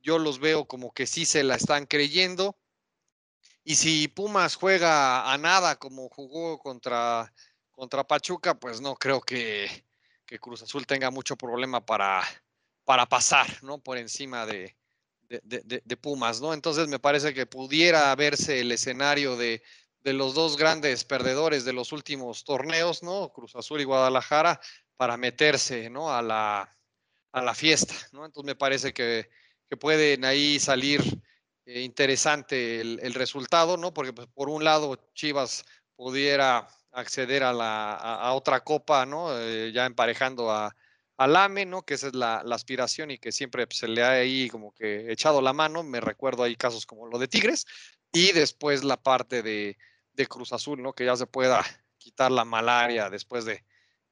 [0.00, 2.56] yo los veo como que sí se la están creyendo.
[3.64, 7.32] Y si Pumas juega a nada como jugó contra
[7.74, 9.84] contra Pachuca, pues no creo que,
[10.40, 12.22] Cruz Azul tenga mucho problema para,
[12.84, 13.78] para pasar, ¿no?
[13.78, 14.76] Por encima de,
[15.28, 16.52] de, Pumas, ¿no?
[16.52, 19.62] Entonces me parece que pudiera verse el escenario de,
[20.02, 23.32] los dos grandes perdedores de los últimos torneos, ¿no?
[23.32, 24.60] Cruz Azul y Guadalajara,
[24.96, 26.12] para meterse, ¿no?
[26.12, 26.76] A la,
[27.30, 28.26] a la fiesta, ¿no?
[28.26, 29.28] Entonces me parece que,
[29.80, 31.02] pueden ahí salir
[31.66, 33.94] eh, interesante el, resultado, ¿no?
[33.94, 35.64] Porque pues, por un lado Chivas
[35.96, 39.38] pudiera acceder a, la, a, otra copa, ¿no?
[39.38, 40.76] Eh, ya emparejando a,
[41.16, 41.82] al AME, ¿no?
[41.82, 45.40] Que esa es la, aspiración y que siempre se le ha ahí como que echado
[45.40, 45.82] la mano.
[45.82, 47.66] Me recuerdo ahí casos como lo de Tigres.
[48.12, 49.76] Y después la parte de,
[50.28, 50.92] Cruz Azul, ¿no?
[50.92, 51.64] Que ya se pueda
[51.98, 53.64] quitar la malaria después de,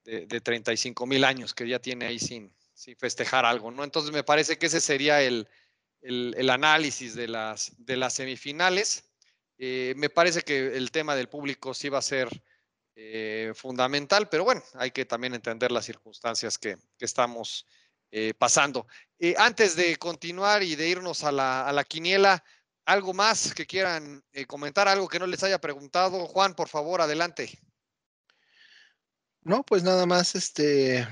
[0.05, 3.85] de, 35 mil años que ya tiene ahí sin, sin festejar algo, ¿no?
[3.85, 5.49] Entonces me parece que ese sería el,
[6.03, 9.05] el, análisis de las, de las semifinales.
[9.59, 12.29] Eh, me parece que el tema del público sí va a ser
[12.95, 17.67] eh, fundamental, pero bueno, hay que también entender las circunstancias que, estamos
[18.11, 18.87] eh, pasando.
[19.39, 22.45] Antes de continuar y de irnos a la, a la quiniela,
[22.85, 24.89] ¿algo más que quieran comentar?
[24.89, 26.27] ¿Algo que no les haya preguntado?
[26.27, 27.51] Juan, por favor, adelante.
[29.43, 31.07] No, pues nada más este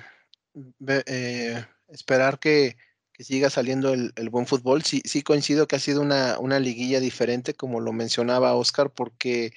[1.88, 2.76] esperar que,
[3.24, 4.82] siga saliendo el, buen fútbol.
[4.82, 9.52] Sí, sí coincido que ha sido una, una liguilla diferente, como lo mencionaba Oscar, porque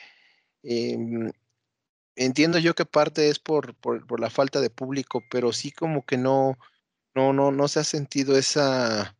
[0.64, 1.32] em,
[2.16, 6.18] entiendo yo que parte es por, por, la falta de público, pero sí como que
[6.18, 6.58] no,
[7.16, 9.16] no, no, no se ha sentido esa,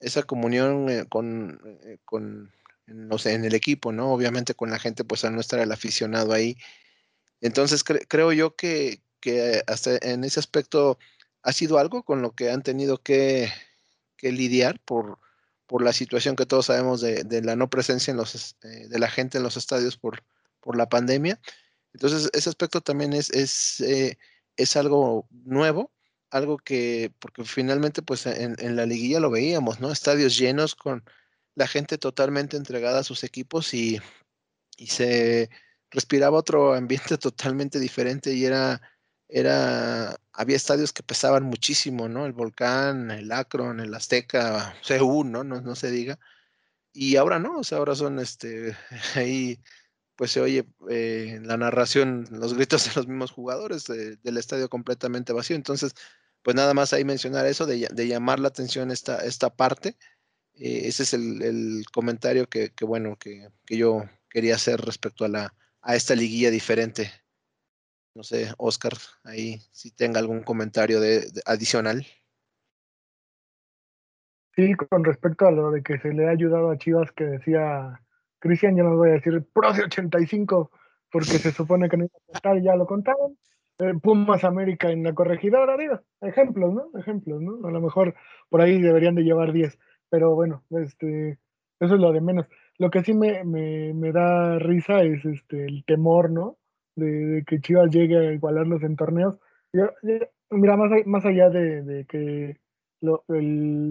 [0.00, 2.52] esa comunión eh, con, eh, con
[2.86, 4.12] no sé, en el equipo, ¿no?
[4.12, 6.56] Obviamente con la gente, pues al no estar el aficionado ahí.
[7.40, 10.98] Entonces creo yo que, que, hasta en ese aspecto
[11.42, 13.50] ha sido algo con lo que han tenido que,
[14.20, 15.18] que lidiar por,
[15.66, 19.08] por la situación que todos sabemos de, la no presencia en los, eh, de la
[19.08, 20.24] gente en los estadios por,
[20.60, 21.40] por la pandemia.
[21.94, 24.18] Entonces, ese aspecto también es, es, eh,
[24.56, 25.90] es algo nuevo,
[26.30, 29.90] algo que, porque finalmente, pues en, en, la liguilla lo veíamos, ¿no?
[29.90, 31.04] Estadios llenos con
[31.54, 34.00] la gente totalmente entregada a sus equipos y,
[34.76, 35.50] y se
[35.90, 38.80] respiraba otro ambiente totalmente diferente y era,
[39.32, 42.26] era, había estadios que pesaban muchísimo, ¿no?
[42.26, 45.44] El Volcán, el Akron, el Azteca, CU, ¿no?
[45.44, 46.18] No, no se diga.
[46.92, 48.76] Y ahora no, o sea, ahora son este,
[49.14, 49.60] ahí
[50.16, 55.32] pues se oye eh, la narración, los gritos de los mismos jugadores del estadio completamente
[55.32, 55.56] vacío.
[55.56, 55.94] Entonces,
[56.42, 59.96] pues nada más ahí mencionar eso, de, llamar la atención esta, esta parte.
[60.54, 65.96] Eh, ese es el, comentario que, bueno, que, yo quería hacer respecto a, la, a
[65.96, 67.10] esta liguilla diferente.
[68.20, 68.92] No sé, Oscar,
[69.24, 72.04] ahí si tenga algún comentario de, adicional.
[74.54, 77.98] Sí, con respecto a lo de que se le ha ayudado a Chivas, que decía
[78.38, 80.70] Cristian, yo no voy a decir pro de 85,
[81.10, 83.38] porque se supone que no iba a contar, ya lo contaron.
[83.78, 86.90] Eh, Pumas América en la corregidora, digo, ejemplos, ¿no?
[87.00, 87.66] Ejemplos, ¿no?
[87.66, 88.14] A lo mejor
[88.50, 89.78] por ahí deberían de llevar 10,
[90.10, 91.38] pero bueno, este,
[91.80, 92.46] eso es lo de menos.
[92.76, 96.58] Lo que sí me, me, da risa es este, el temor, ¿no?
[96.96, 99.38] De, que Chivas llegue a igualarlos en torneos.
[100.50, 102.58] mira, más, más allá de, que
[103.00, 103.24] lo,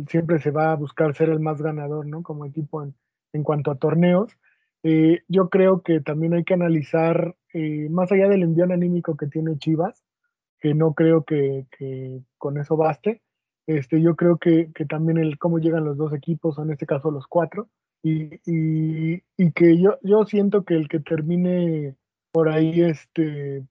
[0.08, 2.24] siempre se va a buscar ser el más ganador, ¿no?
[2.24, 2.93] Como equipo en,
[3.34, 4.38] en cuanto a torneos.
[4.84, 9.28] Eh, yo creo que también hay que analizar, eh, más allá del envío anímico que
[9.28, 10.04] tiene Chivas,
[10.60, 11.66] que no creo que,
[12.38, 13.22] con eso baste,
[13.68, 17.12] este, yo creo que, también el cómo llegan los dos equipos, o en este caso
[17.12, 17.70] los cuatro,
[18.02, 18.39] y,
[19.52, 21.95] que yo, yo siento que el que termine
[22.32, 23.65] por ahí este,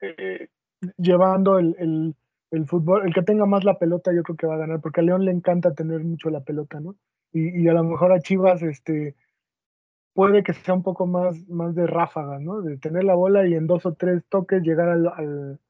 [0.00, 0.48] eh,
[0.96, 2.14] llevando el,
[2.50, 5.00] el, fútbol, el que tenga más la pelota, yo creo que va a ganar, porque
[5.00, 6.96] a León le encanta tener mucho la pelota, ¿no?
[7.32, 9.14] Y, y a lo mejor a Chivas, este,
[10.18, 12.60] puede que sea un poco más, más de ráfaga, ¿no?
[12.60, 15.60] De tener la bola y en dos o tres toques llegar al, al,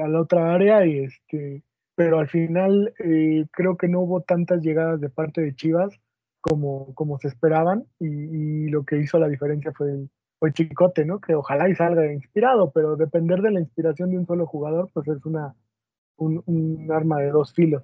[0.00, 1.64] a la otra área y este,
[1.96, 5.92] pero al final eh, creo que no hubo tantas llegadas de parte de Chivas
[6.40, 11.20] como, como se esperaban y, lo que hizo la diferencia fue el, fue Chicote, ¿no?
[11.20, 15.08] Que ojalá y salga inspirado, pero depender de la inspiración de un solo jugador, pues
[15.08, 15.54] es una,
[16.16, 17.82] un, un arma de dos filos.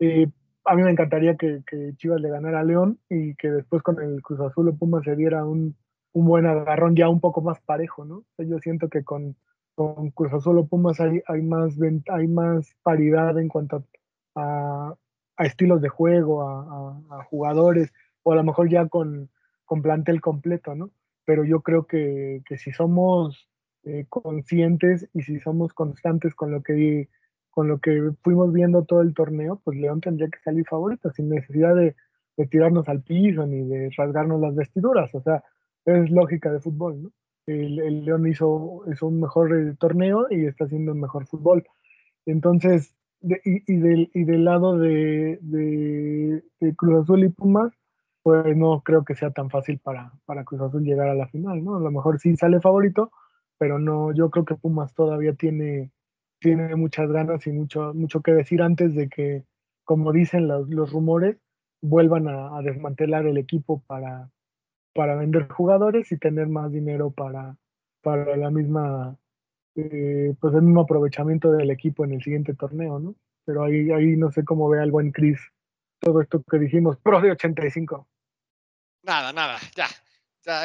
[0.00, 0.28] Eh,
[0.64, 1.62] a mí me encantaría que,
[1.96, 5.16] Chivas le ganara a León y que después con el Cruz Azul o Pumas se
[5.16, 5.76] diera un,
[6.12, 8.24] buen agarrón ya un poco más parejo, ¿no?
[8.38, 9.36] Yo siento que con,
[9.74, 11.74] con Cruz Azul o Pumas hay, hay, más,
[12.08, 13.84] hay más paridad en cuanto
[14.34, 14.94] a,
[15.38, 17.92] estilos de juego, a, jugadores,
[18.22, 19.30] o a lo mejor ya con,
[19.64, 20.90] con plantel completo, ¿no?
[21.30, 23.48] Pero yo creo que, si somos
[23.84, 27.08] eh, conscientes y si somos constantes con lo que
[27.50, 31.28] con lo que fuimos viendo todo el torneo, pues León tendría que salir favorito, sin
[31.28, 31.94] necesidad de,
[32.50, 35.14] tirarnos al piso ni de rasgarnos las vestiduras.
[35.14, 35.44] O sea,
[35.84, 37.12] es lógica de fútbol, ¿no?
[37.46, 41.62] El, León hizo, hizo, un mejor eh, torneo y está haciendo un mejor fútbol.
[42.26, 47.72] Entonces, y, del, y del lado de, de, Cruz Azul y Pumas,
[48.22, 51.64] pues no creo que sea tan fácil para, para Cruz Azul llegar a la final,
[51.64, 51.76] ¿no?
[51.76, 53.10] A lo mejor sí sale favorito,
[53.58, 55.92] pero no, yo creo que Pumas todavía tiene
[56.40, 59.44] tiene muchas ganas y mucho, mucho que decir antes de que,
[59.84, 61.36] como dicen los, los rumores,
[61.82, 64.30] vuelvan a, desmantelar el equipo para,
[64.94, 67.56] para vender jugadores y tener más dinero para,
[68.02, 69.16] para la misma,
[69.76, 73.14] eh, pues el mismo aprovechamiento del equipo en el siguiente torneo, ¿no?
[73.44, 75.38] Pero ahí, ahí no sé cómo ve el buen Chris
[76.00, 78.08] todo esto que dijimos, pro de 85.
[79.02, 79.88] Nada, nada, ya,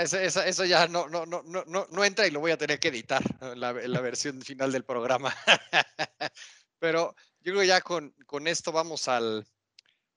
[0.02, 2.88] eso, eso, ya no, no, no, no, no entra y lo voy a tener que
[2.88, 3.22] editar
[3.56, 5.34] la, la versión final del programa.
[6.80, 9.46] Pero yo creo que ya con, con esto vamos al,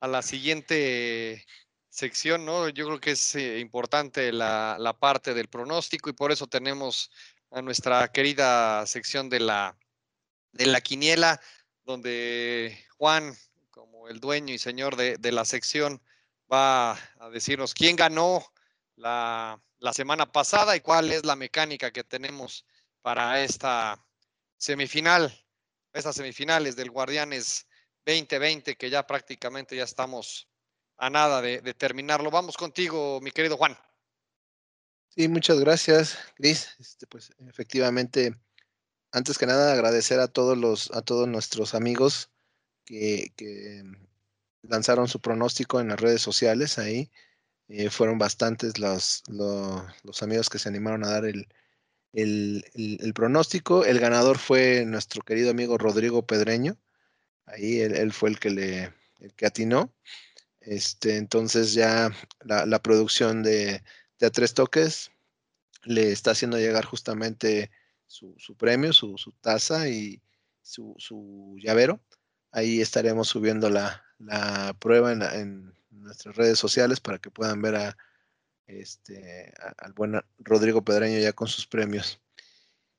[0.01, 1.45] a la siguiente
[1.89, 2.69] sección, ¿no?
[2.69, 7.11] Yo creo que es eh, importante la, la, parte del pronóstico y por eso tenemos
[7.51, 9.77] a nuestra querida sección de la,
[10.53, 11.41] de la quiniela,
[11.85, 13.35] donde Juan,
[14.09, 16.01] el dueño y señor de, de la sección,
[16.51, 18.45] va a decirnos quién ganó
[18.97, 19.61] la,
[19.93, 22.65] semana pasada y cuál es la mecánica que tenemos
[23.03, 24.05] para esta
[24.57, 25.33] semifinal,
[25.93, 27.67] estas semifinales del Guardianes
[28.05, 30.49] 2020, que ya prácticamente ya estamos
[30.97, 32.31] a nada de, terminarlo.
[32.31, 33.79] Vamos contigo, mi querido Juan.
[35.09, 36.75] Sí, muchas gracias, Cris.
[36.79, 38.35] Este, pues efectivamente,
[39.13, 42.31] antes que nada, agradecer a todos los, a todos nuestros amigos
[42.89, 43.85] que,
[44.63, 47.11] lanzaron su pronóstico en las redes sociales ahí.
[47.69, 51.47] Eh, fueron bastantes los, los, amigos que se animaron a dar el,
[52.13, 53.85] el, pronóstico.
[53.85, 56.77] El ganador fue nuestro querido amigo Rodrigo Pedreño.
[57.47, 59.93] Ahí él, fue el que le el que atinó.
[60.61, 62.11] Este, entonces ya
[62.41, 63.83] la, producción de,
[64.19, 65.11] de, A Tres Toques
[65.85, 67.71] le está haciendo llegar justamente
[68.07, 70.21] su, su premio, su, su, taza y
[70.63, 72.01] su, su, llavero.
[72.51, 77.77] Ahí estaremos subiendo la, la prueba en, en, nuestras redes sociales para que puedan ver
[77.77, 77.97] a,
[78.67, 82.21] este, al buen Rodrigo Pedreño ya con sus premios.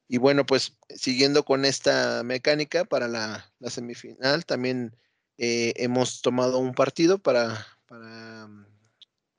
[0.07, 4.95] Y bueno, pues siguiendo con esta mecánica para la, semifinal, también
[5.37, 8.65] eh, hemos tomado un partido para, para mm,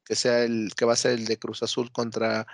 [0.05, 2.47] que sea el que va a ser el de Cruz Azul contra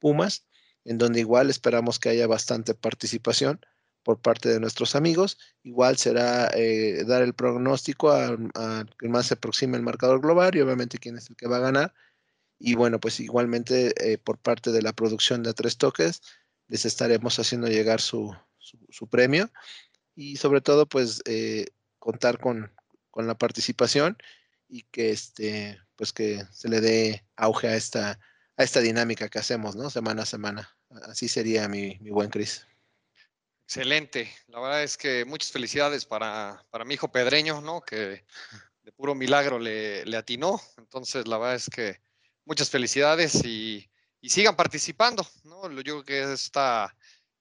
[0.00, 0.46] Pumas,
[0.84, 3.60] en donde igual esperamos que haya bastante participación
[4.02, 5.38] por parte de nuestros amigos.
[5.62, 8.36] Igual será eh, dar el pronóstico a,
[8.98, 11.60] que más se aproxime el marcador global y obviamente quién es el que va a
[11.60, 11.94] ganar.
[12.58, 16.22] Y bueno, pues igualmente eh, por parte de la producción de tres toques
[16.68, 19.50] les estaremos haciendo llegar su, su, premio
[20.14, 21.66] y sobre todo pues eh,
[21.98, 22.70] contar con,
[23.10, 24.16] con, la participación
[24.68, 28.20] y que este pues que se le dé auge a esta
[28.56, 29.90] a esta dinámica que hacemos, ¿no?
[29.90, 30.76] Semana a semana.
[31.08, 32.66] Así sería mi, mi buen Cris.
[33.70, 34.28] Excelente.
[34.48, 37.80] La verdad es que muchas felicidades para, para mi hijo Pedreño, ¿no?
[37.82, 38.24] Que
[38.82, 40.60] de puro milagro le, le atinó.
[40.76, 42.00] Entonces, la verdad es que
[42.44, 43.88] muchas felicidades y,
[44.20, 45.70] y sigan participando, ¿no?
[45.70, 46.92] Yo creo que esta,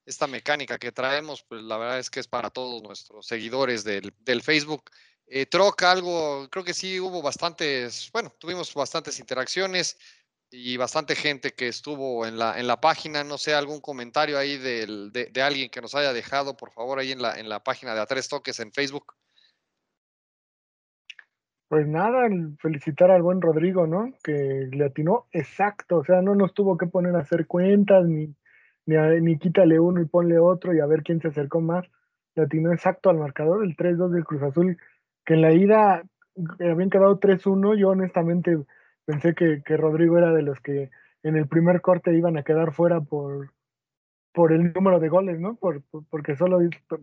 [0.05, 4.13] esta mecánica que traemos, pues la verdad es que es para todos nuestros seguidores del,
[4.19, 4.83] del Facebook.
[5.25, 9.97] Eh, troca algo, creo que sí hubo bastantes, bueno, tuvimos bastantes interacciones
[10.51, 13.23] y bastante gente que estuvo en la, en la página.
[13.23, 17.11] No sé, algún comentario ahí de, de, alguien que nos haya dejado, por favor, ahí
[17.11, 19.13] en la, en la página de A Tres Toques en Facebook.
[21.67, 22.27] Pues nada,
[22.59, 24.11] felicitar al buen Rodrigo, ¿no?
[24.23, 28.33] Que le atinó exacto, o sea, no nos tuvo que poner a hacer cuentas, ni,
[28.87, 31.85] ni, ni quítale uno y ponle otro y a ver quién se acercó más.
[32.33, 34.77] Le atinó exacto al marcador, el 3-2 del Cruz Azul,
[35.25, 36.03] que en la ida
[36.59, 38.57] habían quedado 3-1, yo honestamente
[39.09, 40.91] pensé que, Rodrigo era de los que
[41.23, 43.53] en el primer corte iban a quedar fuera por,
[44.33, 45.55] por el número de goles, ¿no?
[45.55, 45.81] Por,
[46.11, 46.59] porque solo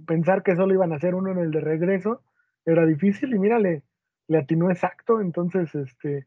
[0.07, 2.22] pensar que solo iban a hacer uno en el de regreso
[2.64, 3.82] era difícil y mírale,
[4.28, 6.26] le atinó exacto, entonces este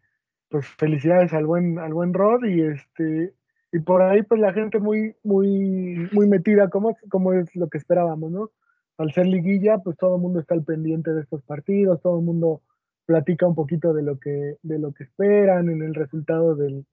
[0.50, 3.34] pues felicidades al buen al buen Rod y este
[3.72, 7.78] y por ahí pues la gente muy muy muy metida como, como es lo que
[7.78, 8.52] esperábamos, ¿no?
[8.98, 12.26] Al ser liguilla, pues todo el mundo está al pendiente de estos partidos, todo el
[12.26, 12.62] mundo
[13.10, 16.86] platica un poquito de lo que, de lo que esperan en el resultado del,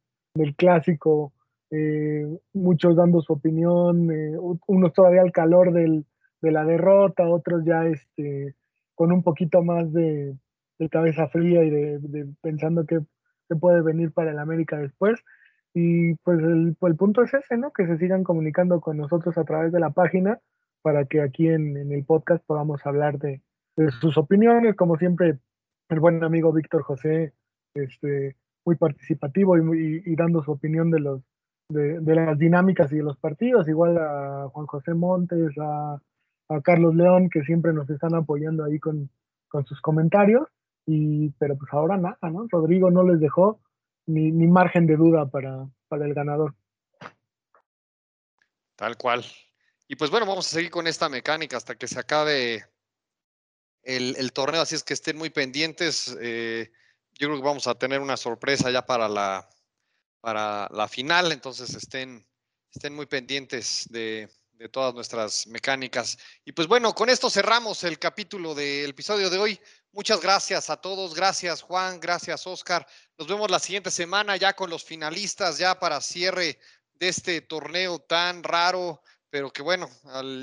[0.56, 1.34] clásico,
[1.70, 4.34] eh, muchos dando su opinión, eh,
[4.66, 6.04] unos todavía al calor de
[6.40, 8.54] la derrota, otros ya este,
[8.94, 10.34] con un poquito más de,
[10.90, 13.00] cabeza fría y de, pensando que,
[13.60, 15.20] puede venir para el América después.
[15.74, 17.72] Y pues el, punto es ese, ¿no?
[17.72, 20.40] Que se sigan comunicando con nosotros a través de la página
[20.80, 23.42] para que aquí en, el podcast podamos hablar de,
[23.76, 24.74] de sus opiniones.
[24.76, 25.38] Como siempre,
[25.88, 27.32] el buen amigo Víctor José,
[27.74, 31.22] este, muy participativo y, y, dando su opinión de, los,
[31.68, 36.00] de, las dinámicas y de los partidos, igual a Juan José Montes, a,
[36.62, 39.10] Carlos León, que siempre nos están apoyando ahí con,
[39.64, 40.46] sus comentarios,
[40.86, 42.46] y, pero pues ahora nada, ¿no?
[42.50, 43.58] Rodrigo no les dejó
[44.06, 46.54] ni, ni margen de duda para, para el ganador.
[48.76, 49.24] Tal cual.
[49.88, 52.66] Y pues bueno, vamos a seguir con esta mecánica hasta que se acabe
[53.86, 56.16] el, torneo, así es que estén muy pendientes.
[56.20, 56.70] Eh,
[57.14, 59.48] yo creo que vamos a tener una sorpresa ya para la,
[60.20, 62.26] para la final, entonces estén,
[62.74, 64.28] estén muy pendientes de,
[64.72, 66.18] todas nuestras mecánicas.
[66.44, 69.60] Y pues bueno, con esto cerramos el capítulo del episodio de hoy.
[69.92, 72.86] Muchas gracias a todos, gracias Juan, gracias Oscar.
[73.18, 76.58] Nos vemos la siguiente semana ya con los finalistas, ya para cierre
[76.94, 79.90] de este torneo tan raro, pero que bueno,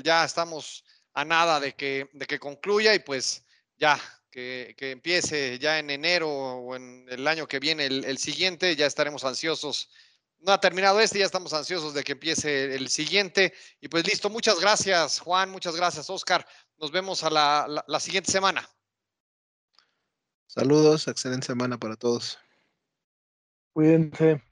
[0.04, 0.84] ya estamos
[1.14, 3.44] a nada de que, de que concluya y pues
[3.78, 4.00] ya,
[4.30, 9.24] que, empiece ya en enero o en el año que viene el, siguiente, ya estaremos
[9.24, 9.90] ansiosos.
[10.40, 13.54] No ha terminado este, ya estamos ansiosos de que empiece el siguiente.
[13.80, 16.46] Y pues listo, muchas gracias Juan, muchas gracias Oscar.
[16.78, 18.68] Nos vemos a la, la siguiente semana.
[20.48, 22.38] Saludos, excelente semana para todos.
[23.72, 24.42] Cuídense.